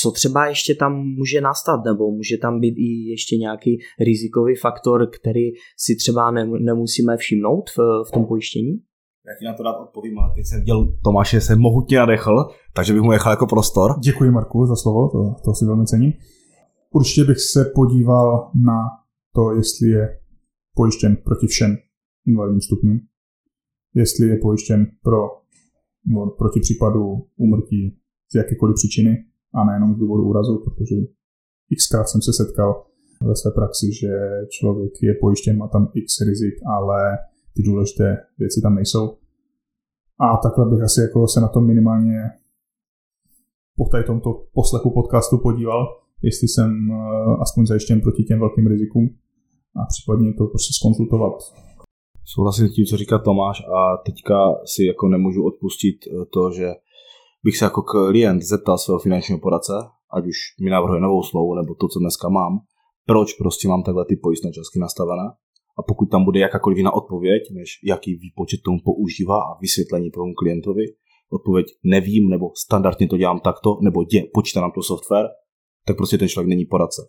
co 0.00 0.10
třeba 0.10 0.46
ještě 0.46 0.74
tam 0.74 1.06
může 1.18 1.40
nastat, 1.40 1.80
nebo 1.84 2.10
může 2.10 2.38
tam 2.38 2.60
být 2.60 2.74
i 2.78 3.10
ještě 3.10 3.36
nějaký 3.36 3.78
rizikový 4.00 4.54
faktor, 4.56 5.10
který 5.20 5.46
si 5.78 5.96
třeba 5.96 6.30
nemusíme 6.60 7.16
všimnout 7.16 7.70
v, 7.70 7.78
v 8.08 8.10
tom 8.10 8.24
pojištění? 8.26 8.72
Já 9.26 9.32
ti 9.38 9.44
na 9.44 9.54
to 9.54 9.62
rád 9.62 9.76
odpovím, 9.82 10.18
ale 10.18 10.32
teď 10.34 10.46
jsem 10.46 10.58
viděl 10.60 10.98
Tomáše, 11.04 11.40
se 11.40 11.56
mohutně 11.56 11.98
nadechl, 11.98 12.48
takže 12.74 12.92
bych 12.92 13.02
mu 13.02 13.10
nechal 13.10 13.32
jako 13.32 13.46
prostor. 13.46 13.90
Děkuji 14.04 14.30
Marku 14.30 14.66
za 14.66 14.76
slovo, 14.76 15.08
to, 15.08 15.34
to 15.44 15.54
si 15.54 15.64
velmi 15.64 15.86
cením. 15.86 16.12
Určitě 16.90 17.24
bych 17.24 17.40
se 17.40 17.72
podíval 17.74 18.50
na 18.54 18.78
to, 19.34 19.56
jestli 19.56 19.88
je 19.88 20.18
pojištěn 20.74 21.16
proti 21.16 21.46
všem 21.46 21.76
invalidním 22.26 22.60
stupňům, 22.60 23.00
jestli 23.94 24.26
je 24.26 24.36
pojištěn 24.36 24.86
pro, 25.02 25.18
no, 26.06 26.30
proti 26.38 26.60
případu 26.60 27.26
úmrtí 27.36 27.98
z 28.32 28.34
jakékoliv 28.34 28.74
příčiny, 28.74 29.24
a 29.54 29.64
nejenom 29.64 29.94
z 29.94 29.98
důvodu 29.98 30.22
úrazu, 30.24 30.62
protože 30.64 30.96
xkrát 31.78 32.08
jsem 32.08 32.22
se 32.22 32.32
setkal 32.32 32.84
ve 33.22 33.36
své 33.36 33.50
praxi, 33.50 33.86
že 34.00 34.10
člověk 34.50 34.92
je 35.02 35.14
pojištěn, 35.20 35.56
má 35.56 35.68
tam 35.68 35.88
x 35.94 36.20
rizik, 36.28 36.54
ale 36.76 37.18
ty 37.54 37.62
důležité 37.62 38.16
věci 38.38 38.60
tam 38.62 38.74
nejsou. 38.74 39.16
A 40.20 40.36
takhle 40.36 40.64
bych 40.70 40.82
asi 40.82 41.00
jako 41.00 41.28
se 41.28 41.40
na 41.40 41.48
to 41.48 41.60
minimálně 41.60 42.30
po 43.76 43.88
tady 43.88 44.04
tomto 44.04 44.44
poslechu 44.54 44.90
podcastu 44.90 45.38
podíval, 45.38 45.86
jestli 46.22 46.48
jsem 46.48 46.70
eh, 46.92 46.96
aspoň 47.40 47.66
zajištěn 47.66 48.00
proti 48.00 48.22
těm 48.24 48.38
velkým 48.38 48.66
rizikům 48.66 49.08
a 49.76 49.80
případně 49.92 50.34
to 50.38 50.46
prostě 50.46 50.72
skonzultovat. 50.78 51.32
Souhlasím 52.24 52.68
s 52.68 52.74
tím, 52.74 52.86
co 52.86 52.96
říká 52.96 53.18
Tomáš 53.18 53.60
a 53.60 53.96
teďka 54.06 54.36
si 54.64 54.84
jako 54.84 55.08
nemůžu 55.08 55.46
odpustit 55.46 55.96
to, 56.34 56.50
že 56.56 56.68
bych 57.44 57.56
se 57.56 57.64
jako 57.64 57.82
klient 57.82 58.42
zeptal 58.42 58.78
svého 58.78 58.98
finančního 58.98 59.40
poradce 59.40 59.72
ať 60.16 60.26
už 60.26 60.38
mi 60.64 60.70
navrhuje 60.70 61.00
novou 61.00 61.22
slovu 61.22 61.54
nebo 61.54 61.74
to, 61.74 61.88
co 61.88 61.98
dneska 61.98 62.28
mám, 62.28 62.52
proč 63.06 63.32
prostě 63.32 63.68
mám 63.68 63.82
takhle 63.82 64.04
ty 64.04 64.16
pojistné 64.16 64.52
částky 64.52 64.78
nastavené. 64.78 65.26
A 65.78 65.82
pokud 65.88 66.06
tam 66.06 66.24
bude 66.24 66.40
jakákoliv 66.40 66.78
jiná 66.78 66.92
odpověď, 66.94 67.42
než 67.52 67.68
jaký 67.84 68.14
výpočet 68.14 68.60
tomu 68.64 68.78
používá 68.84 69.38
a 69.38 69.58
vysvětlení 69.60 70.10
tomu 70.10 70.34
klientovi, 70.34 70.84
odpověď 71.32 71.66
nevím, 71.84 72.28
nebo 72.28 72.46
standardně 72.56 73.08
to 73.08 73.16
dělám 73.16 73.40
takto, 73.40 73.78
nebo 73.82 74.04
dě, 74.04 74.24
počítá 74.34 74.60
nám 74.60 74.72
to 74.72 74.82
software, 74.82 75.28
tak 75.86 75.96
prostě 75.96 76.18
ten 76.18 76.28
člověk 76.28 76.48
není 76.48 76.64
poradce. 76.64 77.02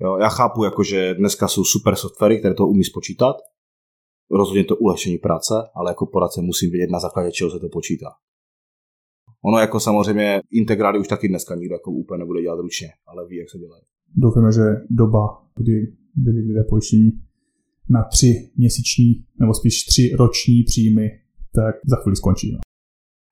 Jo, 0.00 0.16
já 0.16 0.28
chápu, 0.28 0.64
jako, 0.64 0.82
že 0.82 1.14
dneska 1.14 1.48
jsou 1.48 1.64
super 1.64 1.96
softwary, 1.96 2.38
které 2.38 2.54
to 2.54 2.66
umí 2.66 2.84
spočítat, 2.84 3.36
rozhodně 4.30 4.64
to 4.64 4.76
ulehčení 4.76 5.18
práce, 5.18 5.54
ale 5.74 5.90
jako 5.90 6.06
poradce 6.06 6.40
musím 6.40 6.70
vědět, 6.70 6.90
na 6.90 7.00
základě 7.00 7.32
čeho 7.32 7.50
se 7.50 7.58
to 7.58 7.68
počítá. 7.68 8.06
Ono 9.44 9.58
jako 9.58 9.80
samozřejmě 9.80 10.40
integrály 10.50 10.98
už 10.98 11.08
taky 11.08 11.28
dneska 11.28 11.54
nikdo 11.54 11.74
jako 11.74 11.90
úplně 11.90 12.18
nebude 12.18 12.42
dělat 12.42 12.60
ručně, 12.60 12.88
ale 13.06 13.28
ví, 13.28 13.36
jak 13.36 13.50
se 13.50 13.58
dělají. 13.58 13.82
Doufáme, 14.16 14.52
že 14.52 14.60
doba, 14.90 15.42
kdy 15.56 15.72
byli 16.14 16.40
lidé 16.40 16.64
pojištění 16.68 17.10
na 17.90 18.04
tři 18.04 18.50
měsíční, 18.56 19.24
nebo 19.40 19.54
spíš 19.54 19.84
tři 19.84 20.12
roční 20.18 20.62
příjmy, 20.62 21.10
tak 21.54 21.74
za 21.86 21.96
chvíli 21.96 22.16
skončí. 22.16 22.52
No. 22.52 22.58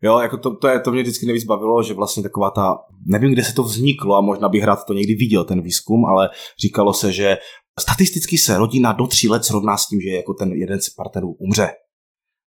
Jo, 0.02 0.18
jako 0.18 0.36
to, 0.36 0.56
to, 0.56 0.68
je, 0.68 0.80
to 0.80 0.92
mě 0.92 1.02
vždycky 1.02 1.26
nejvíc 1.26 1.44
bavilo, 1.44 1.82
že 1.82 1.94
vlastně 1.94 2.22
taková 2.22 2.50
ta, 2.50 2.78
nevím, 3.06 3.32
kde 3.32 3.44
se 3.44 3.54
to 3.54 3.62
vzniklo 3.62 4.16
a 4.16 4.20
možná 4.20 4.48
bych 4.48 4.64
rád 4.64 4.84
to 4.84 4.92
někdy 4.92 5.14
viděl, 5.14 5.44
ten 5.44 5.62
výzkum, 5.62 6.04
ale 6.06 6.28
říkalo 6.62 6.92
se, 6.92 7.12
že 7.12 7.36
statisticky 7.80 8.38
se 8.38 8.58
rodina 8.58 8.92
do 8.92 9.06
tří 9.06 9.28
let 9.28 9.44
srovná 9.44 9.76
s 9.76 9.88
tím, 9.88 10.00
že 10.00 10.08
jako 10.08 10.34
ten 10.34 10.52
jeden 10.52 10.80
z 10.80 10.90
partnerů 10.90 11.32
umře. 11.32 11.68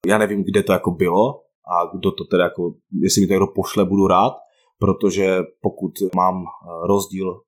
Já 0.06 0.18
nevím, 0.18 0.44
kde 0.44 0.62
to 0.62 0.72
jako 0.72 0.90
bylo 0.90 1.42
a 1.74 1.96
kdo 1.96 2.12
to 2.12 2.24
teda 2.24 2.44
jako, 2.44 2.74
jestli 3.02 3.20
mi 3.20 3.26
to 3.26 3.32
někdo 3.32 3.46
pošle, 3.46 3.84
budu 3.84 4.06
rád, 4.06 4.32
protože 4.78 5.38
pokud 5.60 5.92
mám 6.14 6.36
eh, 6.42 6.86
rozdíl 6.86 7.40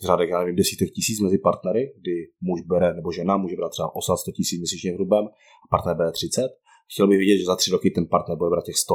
v 0.00 0.06
řádech, 0.06 0.30
já 0.30 0.38
nevím, 0.38 0.56
desítek 0.56 0.90
tisíc 0.90 1.20
mezi 1.20 1.38
partnery, 1.38 1.92
kdy 2.00 2.12
muž 2.40 2.60
bere, 2.60 2.94
nebo 2.94 3.12
žena 3.12 3.36
může 3.36 3.56
brát 3.56 3.68
třeba 3.68 3.96
800 3.96 4.20
100 4.20 4.32
tisíc 4.32 4.58
měsíčně 4.60 4.92
hrubém 4.92 5.24
a 5.64 5.66
partner 5.70 5.96
bere 5.96 6.12
30, 6.12 6.42
chtěl 6.94 7.08
bych 7.08 7.18
vidět, 7.18 7.38
že 7.38 7.44
za 7.44 7.56
tři 7.56 7.70
roky 7.70 7.90
ten 7.90 8.06
partner 8.06 8.38
bude 8.38 8.50
brát 8.50 8.64
těch 8.64 8.76
100 8.76 8.94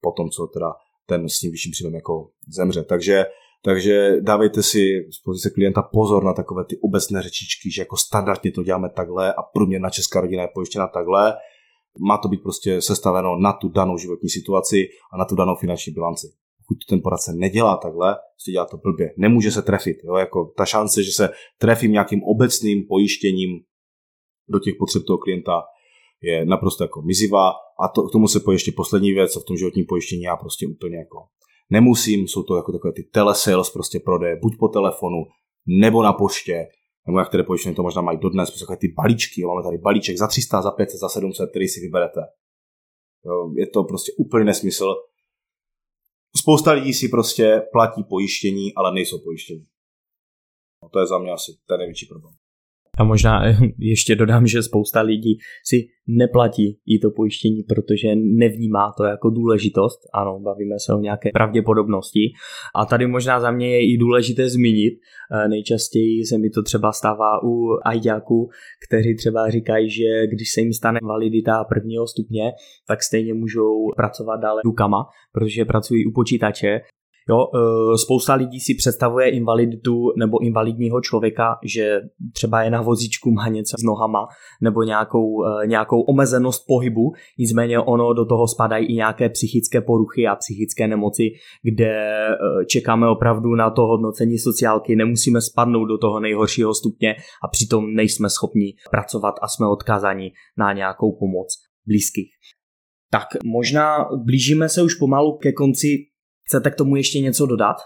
po 0.00 0.12
tom, 0.12 0.30
co 0.30 0.46
teda 0.46 0.72
ten 1.06 1.28
s 1.28 1.38
tím 1.38 1.50
vyšším 1.50 1.72
příjmem 1.72 1.94
jako 1.94 2.30
zemře. 2.48 2.84
Takže, 2.84 3.26
takže 3.62 4.16
dávejte 4.20 4.62
si 4.62 4.78
z 5.16 5.18
pozice 5.24 5.50
klienta 5.50 5.82
pozor 5.82 6.24
na 6.24 6.32
takové 6.32 6.64
ty 6.64 6.78
obecné 6.82 7.22
řečičky, 7.22 7.70
že 7.70 7.82
jako 7.82 7.96
standardně 7.96 8.52
to 8.52 8.62
děláme 8.62 8.88
takhle 8.96 9.34
a 9.34 9.42
průměrná 9.42 9.90
česká 9.90 10.20
rodina 10.20 10.42
je 10.42 10.48
pojištěna 10.54 10.86
takhle. 10.86 11.34
Má 11.98 12.18
to 12.18 12.28
být 12.28 12.42
prostě 12.42 12.80
sestaveno 12.80 13.36
na 13.36 13.52
tu 13.52 13.68
danou 13.68 13.98
životní 13.98 14.28
situaci 14.28 14.88
a 15.12 15.16
na 15.16 15.24
tu 15.24 15.34
danou 15.34 15.54
finanční 15.54 15.92
bilanci. 15.92 16.26
Pokud 16.58 16.78
ten 16.88 17.00
poradce 17.02 17.32
nedělá 17.32 17.76
takhle, 17.76 18.16
si 18.38 18.52
dělá 18.52 18.64
to 18.64 18.76
blbě. 18.76 19.14
Nemůže 19.18 19.50
se 19.50 19.62
trefit. 19.62 19.96
Jo? 20.04 20.16
Jako 20.16 20.52
ta 20.56 20.64
šance, 20.64 21.02
že 21.02 21.12
se 21.12 21.28
trefím 21.58 21.92
nějakým 21.92 22.22
obecným 22.22 22.86
pojištěním 22.88 23.50
do 24.48 24.58
těch 24.58 24.74
potřeb 24.78 25.02
toho 25.06 25.18
klienta, 25.18 25.62
je 26.22 26.44
naprosto 26.44 26.84
jako 26.84 27.02
mizivá 27.02 27.50
a 27.84 27.88
to, 27.94 28.02
k 28.02 28.12
tomu 28.12 28.28
se 28.28 28.40
pojí 28.40 28.54
ještě 28.54 28.72
poslední 28.76 29.12
věc, 29.12 29.32
co 29.32 29.40
v 29.40 29.44
tom 29.44 29.56
životním 29.56 29.86
pojištění 29.88 30.22
já 30.22 30.36
prostě 30.36 30.66
úplně 30.66 30.96
jako 30.96 31.18
nemusím, 31.70 32.28
jsou 32.28 32.42
to 32.42 32.56
jako 32.56 32.72
takové 32.72 32.92
ty 32.92 33.02
telesales 33.02 33.70
prostě 33.70 34.00
prodeje, 34.04 34.36
buď 34.42 34.52
po 34.58 34.68
telefonu, 34.68 35.24
nebo 35.66 36.02
na 36.02 36.12
poště, 36.12 36.66
nebo 37.06 37.18
jak 37.18 37.28
které 37.28 37.42
pojištění 37.42 37.74
to 37.74 37.82
možná 37.82 38.02
mají 38.02 38.18
dodnes, 38.18 38.50
prostě 38.50 38.76
ty 38.80 38.88
balíčky, 38.88 39.44
máme 39.44 39.62
tady 39.62 39.78
balíček 39.78 40.16
za 40.16 40.26
300, 40.26 40.62
za 40.62 40.70
500, 40.70 41.00
za 41.00 41.08
700, 41.08 41.50
který 41.50 41.68
si 41.68 41.80
vyberete. 41.80 42.20
Jo, 43.24 43.52
je 43.56 43.66
to 43.66 43.84
prostě 43.84 44.12
úplně 44.18 44.44
nesmysl. 44.44 44.94
Spousta 46.36 46.72
lidí 46.72 46.94
si 46.94 47.08
prostě 47.08 47.62
platí 47.72 48.04
pojištění, 48.04 48.74
ale 48.74 48.92
nejsou 48.92 49.18
pojištění. 49.24 49.66
No, 50.82 50.88
to 50.88 51.00
je 51.00 51.06
za 51.06 51.18
mě 51.18 51.32
asi 51.32 51.52
ten 51.66 51.78
největší 51.78 52.06
problém. 52.06 52.34
A 52.98 53.04
možná 53.04 53.42
ještě 53.78 54.16
dodám, 54.16 54.46
že 54.46 54.62
spousta 54.62 55.00
lidí 55.00 55.38
si 55.64 55.86
neplatí 56.06 56.78
i 56.86 56.98
to 56.98 57.10
pojištění, 57.10 57.62
protože 57.62 58.08
nevnímá 58.14 58.92
to 58.96 59.04
jako 59.04 59.30
důležitost. 59.30 60.00
Ano, 60.14 60.40
bavíme 60.40 60.74
se 60.86 60.94
o 60.94 60.98
nějaké 60.98 61.30
pravděpodobnosti. 61.32 62.20
A 62.74 62.86
tady 62.86 63.06
možná 63.06 63.40
za 63.40 63.50
mě 63.50 63.70
je 63.70 63.94
i 63.94 63.96
důležité 63.98 64.48
zmínit, 64.48 64.94
eh, 64.94 65.48
nejčastěji 65.48 66.26
se 66.26 66.38
mi 66.38 66.50
to 66.50 66.62
třeba 66.62 66.92
stává 66.92 67.42
u 67.44 67.78
ajďáků, 67.84 68.48
kteří 68.88 69.16
třeba 69.16 69.50
říkají, 69.50 69.90
že 69.90 70.26
když 70.26 70.52
se 70.52 70.60
jim 70.60 70.72
stane 70.72 71.00
validita 71.02 71.64
prvního 71.64 72.06
stupně, 72.06 72.52
tak 72.88 73.02
stejně 73.02 73.34
můžou 73.34 73.90
pracovat 73.96 74.36
dále 74.36 74.60
rukama, 74.64 75.06
protože 75.32 75.64
pracují 75.64 76.06
u 76.06 76.12
počítače 76.14 76.80
Jo, 77.30 77.46
e, 77.54 77.98
spousta 77.98 78.34
lidí 78.34 78.60
si 78.60 78.74
představuje 78.74 79.30
invaliditu 79.30 80.12
nebo 80.18 80.42
invalidního 80.42 81.00
člověka, 81.00 81.58
že 81.64 82.00
třeba 82.32 82.62
je 82.62 82.70
na 82.70 82.82
vozíčku, 82.82 83.30
má 83.30 83.48
něco 83.48 83.76
s 83.78 83.82
nohama 83.82 84.26
nebo 84.62 84.82
nějakou, 84.82 85.44
e, 85.44 85.66
nějakou 85.66 86.00
omezenost 86.00 86.64
pohybu, 86.66 87.12
nicméně 87.38 87.78
ono 87.78 88.12
do 88.12 88.24
toho 88.24 88.48
spadají 88.48 88.86
i 88.86 88.94
nějaké 88.94 89.28
psychické 89.28 89.80
poruchy 89.80 90.26
a 90.26 90.36
psychické 90.36 90.88
nemoci, 90.88 91.30
kde 91.62 91.90
e, 91.90 92.36
čekáme 92.66 93.08
opravdu 93.08 93.54
na 93.54 93.70
to 93.70 93.82
hodnocení 93.82 94.38
sociálky, 94.38 94.96
nemusíme 94.96 95.40
spadnout 95.40 95.88
do 95.88 95.98
toho 95.98 96.20
nejhoršího 96.20 96.74
stupně 96.74 97.14
a 97.44 97.48
přitom 97.48 97.94
nejsme 97.94 98.30
schopni 98.30 98.74
pracovat 98.90 99.34
a 99.42 99.48
jsme 99.48 99.66
odkázáni 99.68 100.32
na 100.58 100.72
nějakou 100.72 101.12
pomoc 101.12 101.48
blízkých. 101.86 102.30
Tak 103.10 103.26
možná 103.44 104.08
blížíme 104.24 104.68
se 104.68 104.82
už 104.82 104.94
pomalu 104.94 105.38
ke 105.38 105.52
konci 105.52 106.09
Chcete 106.50 106.70
k 106.70 106.76
tomu 106.76 106.96
ještě 106.96 107.20
něco 107.20 107.46
dodat? 107.46 107.76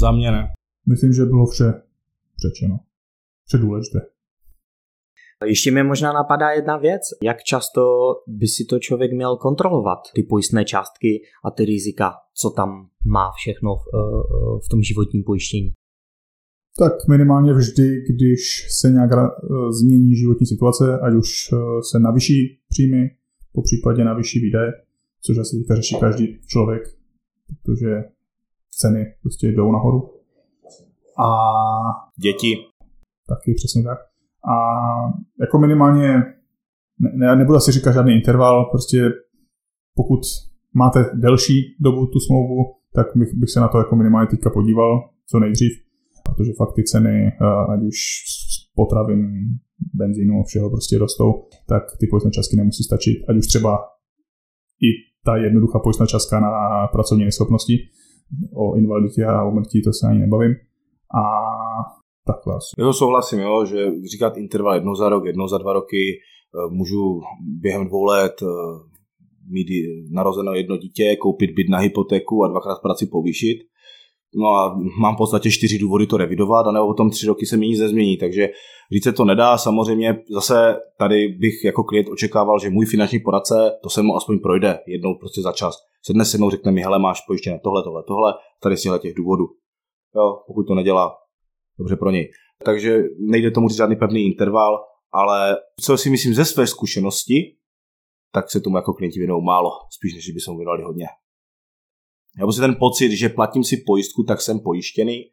Za 0.00 0.12
mě 0.12 0.30
ne. 0.30 0.52
Myslím, 0.88 1.12
že 1.12 1.24
bylo 1.24 1.46
vše 1.46 1.64
řečeno. 2.42 2.78
Vše 3.46 3.58
důležité. 3.58 3.98
Ještě 5.46 5.70
mi 5.70 5.82
možná 5.82 6.12
napadá 6.12 6.50
jedna 6.50 6.76
věc. 6.76 7.02
Jak 7.22 7.42
často 7.42 7.82
by 8.26 8.46
si 8.46 8.64
to 8.64 8.78
člověk 8.78 9.12
měl 9.12 9.36
kontrolovat, 9.36 9.98
ty 10.14 10.22
pojistné 10.22 10.64
částky 10.64 11.22
a 11.44 11.50
ty 11.50 11.64
rizika, 11.64 12.12
co 12.34 12.50
tam 12.50 12.88
má 13.06 13.30
všechno 13.36 13.76
v, 13.76 13.84
eh, 13.94 14.58
v 14.66 14.68
tom 14.70 14.82
životním 14.82 15.24
pojištění? 15.24 15.72
Tak 16.78 16.92
minimálně 17.10 17.52
vždy, 17.52 17.88
když 18.10 18.66
se 18.80 18.90
nějak 18.90 19.10
eh, 19.12 19.26
změní 19.80 20.16
životní 20.16 20.46
situace, 20.46 20.98
ať 21.02 21.14
už 21.14 21.28
eh, 21.52 21.56
se 21.90 21.98
navyší 21.98 22.60
příjmy, 22.68 23.10
po 23.52 23.62
případě 23.62 24.04
navyší 24.04 24.40
výdaje, 24.40 24.72
což 25.22 25.38
asi 25.38 25.56
teďka 25.56 25.74
řeší 25.74 25.96
každý 26.00 26.38
člověk, 26.46 26.97
protože 27.48 28.04
ceny 28.70 29.14
prostě 29.22 29.46
jdou 29.48 29.72
nahoru. 29.72 30.10
A 31.18 31.28
děti. 32.16 32.56
Taky 33.28 33.54
přesně 33.54 33.82
tak. 33.82 33.98
A 34.52 34.54
jako 35.40 35.58
minimálně, 35.58 36.22
ne, 36.98 37.36
nebudu 37.36 37.56
asi 37.56 37.72
říkat 37.72 37.92
žádný 37.92 38.14
interval, 38.14 38.64
prostě 38.64 39.10
pokud 39.94 40.20
máte 40.74 41.10
delší 41.14 41.76
dobu 41.80 42.06
tu 42.06 42.20
smlouvu, 42.20 42.74
tak 42.94 43.06
bych, 43.16 43.34
bych 43.34 43.50
se 43.50 43.60
na 43.60 43.68
to 43.68 43.78
jako 43.78 43.96
minimálně 43.96 44.28
teďka 44.30 44.50
podíval 44.50 45.10
co 45.30 45.38
nejdřív, 45.38 45.72
protože 46.24 46.52
fakt 46.52 46.74
ty 46.74 46.84
ceny, 46.84 47.26
eh, 47.26 47.72
ať 47.72 47.80
už 47.82 47.96
potravin, 48.74 49.20
benzínu, 49.94 50.44
všeho 50.44 50.70
prostě 50.70 50.98
rostou, 50.98 51.30
tak 51.68 51.82
ty 52.00 52.06
pojistné 52.06 52.30
částky 52.30 52.56
nemusí 52.56 52.82
stačit, 52.84 53.16
ať 53.28 53.36
už 53.36 53.46
třeba 53.46 53.78
i 54.88 54.88
ta 55.28 55.36
jednoduchá 55.36 55.78
pojistná 55.78 56.06
částka 56.06 56.40
na 56.40 56.50
pracovní 56.92 57.24
neschopnosti. 57.24 57.74
O 58.54 58.76
invaliditě 58.76 59.24
a 59.24 59.44
o 59.44 59.50
mrtí 59.50 59.82
to 59.82 59.92
se 59.92 60.08
ani 60.08 60.18
nebavím. 60.18 60.52
A 61.20 61.22
takhle 62.26 62.54
asi. 62.56 62.70
Jo, 62.78 62.92
souhlasím, 62.92 63.38
jo, 63.38 63.64
že 63.64 63.86
říkat 64.12 64.36
interval 64.36 64.74
jednou 64.74 64.94
za 64.94 65.08
rok, 65.08 65.24
jednou 65.26 65.48
za 65.48 65.58
dva 65.58 65.72
roky, 65.72 66.04
eh, 66.18 66.74
můžu 66.74 67.20
během 67.60 67.86
dvou 67.86 68.04
let 68.04 68.36
eh, 68.42 68.46
mít 69.50 69.68
narozeno 70.10 70.54
jedno 70.54 70.76
dítě, 70.76 71.16
koupit 71.16 71.50
byt 71.50 71.68
na 71.68 71.78
hypotéku 71.78 72.44
a 72.44 72.48
dvakrát 72.48 72.82
práci 72.82 73.06
povýšit. 73.06 73.58
No 74.34 74.48
a 74.48 74.78
mám 75.00 75.14
v 75.14 75.18
podstatě 75.18 75.50
čtyři 75.50 75.78
důvody 75.78 76.06
to 76.06 76.16
revidovat, 76.16 76.66
a 76.66 76.72
nebo 76.72 76.86
potom 76.86 77.10
tři 77.10 77.26
roky 77.26 77.46
se 77.46 77.56
mi 77.56 77.66
nic 77.66 77.80
nezmění, 77.80 78.16
takže 78.16 78.48
Říct 78.92 79.04
se 79.04 79.12
to 79.12 79.24
nedá, 79.24 79.58
samozřejmě 79.58 80.16
zase 80.30 80.76
tady 80.98 81.28
bych 81.28 81.64
jako 81.64 81.84
klient 81.84 82.08
očekával, 82.08 82.58
že 82.58 82.70
můj 82.70 82.86
finanční 82.86 83.20
poradce 83.20 83.78
to 83.82 83.90
se 83.90 84.02
mu 84.02 84.16
aspoň 84.16 84.38
projde 84.38 84.78
jednou 84.86 85.14
prostě 85.14 85.42
za 85.42 85.52
čas. 85.52 85.76
Se 86.06 86.12
dnes 86.12 86.32
jednou 86.32 86.50
řekne 86.50 86.72
mi, 86.72 86.80
hele, 86.80 86.98
máš 86.98 87.20
pojištěné 87.26 87.60
tohle, 87.64 87.82
tohle, 87.82 88.02
tohle, 88.06 88.34
tady 88.62 88.76
z 88.76 88.98
těch 88.98 89.14
důvodů. 89.14 89.44
Jo, 90.16 90.42
pokud 90.46 90.62
to 90.62 90.74
nedělá, 90.74 91.16
dobře 91.78 91.96
pro 91.96 92.10
něj. 92.10 92.30
Takže 92.64 93.02
nejde 93.30 93.50
tomu 93.50 93.68
říct 93.68 93.76
žádný 93.76 93.96
pevný 93.96 94.26
interval, 94.26 94.78
ale 95.12 95.56
co 95.80 95.98
si 95.98 96.10
myslím 96.10 96.34
ze 96.34 96.44
své 96.44 96.66
zkušenosti, 96.66 97.56
tak 98.32 98.50
se 98.50 98.60
tomu 98.60 98.76
jako 98.76 98.92
klienti 98.92 99.18
věnou 99.18 99.40
málo, 99.40 99.70
spíš 99.96 100.14
než 100.14 100.30
by 100.30 100.40
se 100.40 100.50
mu 100.50 100.56
věnovali 100.56 100.82
hodně. 100.82 101.06
Já 102.38 102.46
prostě 102.46 102.60
ten 102.60 102.76
pocit, 102.78 103.12
že 103.12 103.28
platím 103.28 103.64
si 103.64 103.76
pojistku, 103.86 104.22
tak 104.22 104.40
jsem 104.40 104.60
pojištěný, 104.60 105.24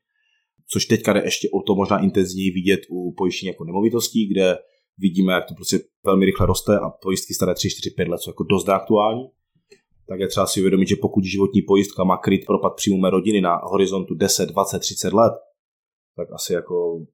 což 0.68 0.86
teďka 0.86 1.14
jde 1.14 1.22
ještě 1.24 1.50
o 1.54 1.62
to 1.62 1.76
možná 1.76 2.00
intenzivněji 2.00 2.52
vidět 2.52 2.80
u 2.90 3.14
pojištění 3.18 3.48
jako 3.48 3.64
nemovitostí, 3.64 4.28
kde 4.28 4.58
vidíme, 4.98 5.34
jak 5.34 5.48
to 5.48 5.54
prostě 5.56 5.80
velmi 6.06 6.26
rychle 6.26 6.46
roste 6.46 6.80
a 6.80 6.90
pojistky 6.90 7.34
staré 7.34 7.56
3, 7.56 7.70
4, 7.70 7.90
5 7.90 8.08
let 8.08 8.18
jsou 8.18 8.30
jako 8.30 8.44
dost 8.44 8.70
aktuální. 8.70 9.24
tak 10.08 10.20
je 10.20 10.28
třeba 10.28 10.46
si 10.48 10.60
uvědomit, 10.60 10.88
že 10.88 10.96
pokud 11.02 11.24
životní 11.24 11.62
pojistka 11.62 12.04
má 12.04 12.18
kryt 12.18 12.46
propad 12.46 12.76
příjmu 12.76 13.00
mé 13.00 13.10
rodiny 13.10 13.42
na 13.42 13.56
horizontu 13.64 14.16
10, 14.16 14.50
20, 14.50 14.80
30 14.80 15.14
let, 15.14 15.34
tak 16.16 16.28
asi 16.32 16.54
jako 16.54 17.06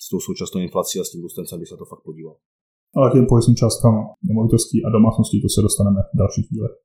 s 0.00 0.08
tou 0.08 0.20
současnou 0.20 0.60
inflací 0.60 1.00
a 1.00 1.04
s 1.04 1.10
tím 1.10 1.22
růstem 1.22 1.58
by 1.58 1.66
se 1.66 1.76
to 1.76 1.84
fakt 1.84 2.02
podíval. 2.04 2.36
Ale 2.96 3.10
těm 3.12 3.26
pojistným 3.26 3.56
částkám 3.56 3.94
nemovitostí 4.22 4.84
a 4.84 4.90
domácností 4.90 5.42
to 5.42 5.48
se 5.48 5.62
dostaneme 5.62 6.00
v 6.14 6.18
dalších 6.18 6.46
dílech. 6.50 6.76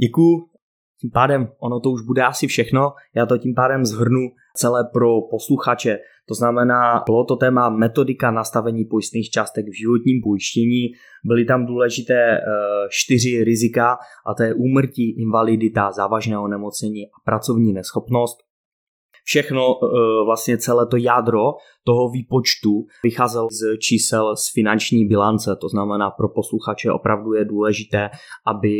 Děkuju. 0.00 0.47
Tím 1.00 1.10
pádem 1.10 1.48
ono 1.58 1.80
to 1.80 1.90
už 1.90 2.02
bude 2.02 2.22
asi 2.22 2.46
všechno. 2.46 2.92
Já 3.16 3.26
to 3.26 3.38
tím 3.38 3.54
pádem 3.54 3.84
zhrnu 3.84 4.20
celé 4.56 4.84
pro 4.92 5.20
posluchače. 5.30 5.98
To 6.28 6.34
znamená, 6.34 7.02
bylo 7.06 7.24
to 7.24 7.36
téma 7.36 7.70
metodika 7.70 8.30
nastavení 8.30 8.84
pojistných 8.84 9.30
částek 9.30 9.66
v 9.66 9.78
životním 9.78 10.20
pojištění. 10.24 10.82
Byly 11.24 11.44
tam 11.44 11.66
důležité 11.66 12.38
eh, 12.38 12.40
čtyři 12.90 13.44
rizika 13.44 13.96
a 14.26 14.34
to 14.34 14.42
je 14.42 14.54
úmrtí, 14.54 15.20
invalidita, 15.22 15.92
závažné 15.92 16.38
onemocnění 16.38 17.06
a 17.06 17.18
pracovní 17.24 17.72
neschopnost. 17.72 18.38
Všechno, 19.24 19.62
eh, 19.62 20.24
vlastně 20.24 20.58
celé 20.58 20.86
to 20.86 20.96
jádro 20.96 21.44
toho 21.84 22.10
výpočtu 22.10 22.86
vycházel 23.04 23.48
z 23.50 23.78
čísel 23.78 24.36
z 24.36 24.52
finanční 24.52 25.06
bilance, 25.06 25.56
to 25.60 25.68
znamená 25.68 26.10
pro 26.10 26.28
posluchače 26.28 26.92
opravdu 26.92 27.32
je 27.34 27.44
důležité, 27.44 28.10
aby 28.46 28.70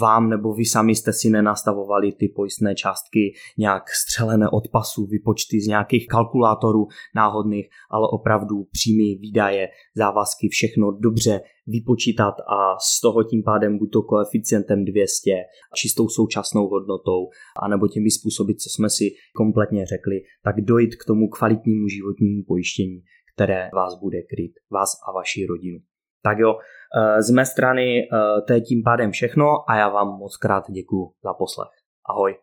vám 0.00 0.30
nebo 0.30 0.54
vy 0.54 0.64
sami 0.64 0.94
jste 0.94 1.12
si 1.12 1.30
nenastavovali 1.30 2.12
ty 2.12 2.28
pojistné 2.28 2.74
částky 2.74 3.34
nějak 3.58 3.82
střelené 3.90 4.48
od 4.48 4.68
pasu, 4.68 5.06
vypočty 5.06 5.60
z 5.60 5.66
nějakých 5.66 6.06
kalkulátorů 6.06 6.86
náhodných, 7.14 7.68
ale 7.90 8.08
opravdu 8.10 8.64
příjmy, 8.72 9.18
výdaje, 9.20 9.68
závazky, 9.96 10.48
všechno 10.48 10.92
dobře 10.92 11.40
vypočítat 11.66 12.34
a 12.40 12.78
z 12.78 13.00
toho 13.00 13.22
tím 13.22 13.42
pádem 13.42 13.78
buď 13.78 13.90
to 13.92 14.02
koeficientem 14.02 14.84
200, 14.84 15.30
čistou 15.74 16.08
současnou 16.08 16.68
hodnotou, 16.68 17.28
anebo 17.62 17.88
těmi 17.88 18.10
způsoby, 18.10 18.52
co 18.52 18.70
jsme 18.70 18.90
si 18.90 19.10
kompletně 19.36 19.86
řekli, 19.86 20.20
tak 20.44 20.60
dojít 20.60 20.96
k 20.96 21.04
tomu 21.04 21.28
kvalitnímu 21.28 21.88
životnímu 21.88 22.42
pojištění, 22.48 23.02
které 23.34 23.70
vás 23.74 23.94
bude 24.00 24.22
kryt, 24.22 24.52
vás 24.70 24.90
a 25.08 25.12
vaši 25.12 25.46
rodinu. 25.46 25.78
Tak 26.22 26.38
jo, 26.38 26.54
z 27.18 27.30
mé 27.30 27.46
strany 27.46 27.98
eh, 28.00 28.42
to 28.46 28.52
je 28.52 28.60
tím 28.60 28.82
pádem 28.82 29.10
všechno 29.10 29.70
a 29.70 29.76
já 29.76 29.88
vám 29.88 30.08
moc 30.08 30.36
krát 30.36 30.70
děkuji 30.70 31.10
za 31.24 31.32
poslech. 31.34 31.68
Ahoj. 32.08 32.34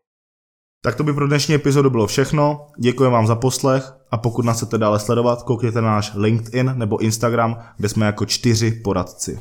Tak 0.84 0.96
to 0.96 1.04
by 1.04 1.14
pro 1.14 1.28
dnešní 1.28 1.56
epizodu 1.56 1.90
bylo 1.90 2.08
všechno. 2.08 2.68
Děkuji 2.80 3.12
vám 3.12 3.28
za 3.28 3.36
poslech 3.36 3.84
a 4.12 4.18
pokud 4.18 4.46
nás 4.46 4.58
chcete 4.58 4.78
dále 4.78 5.00
sledovat, 5.00 5.44
koukněte 5.44 5.82
na 5.82 5.92
náš 5.92 6.14
LinkedIn 6.16 6.74
nebo 6.76 6.98
Instagram, 6.98 7.64
kde 7.78 7.90
jsme 7.90 8.06
jako 8.06 8.26
čtyři 8.26 8.72
poradci. 8.72 9.40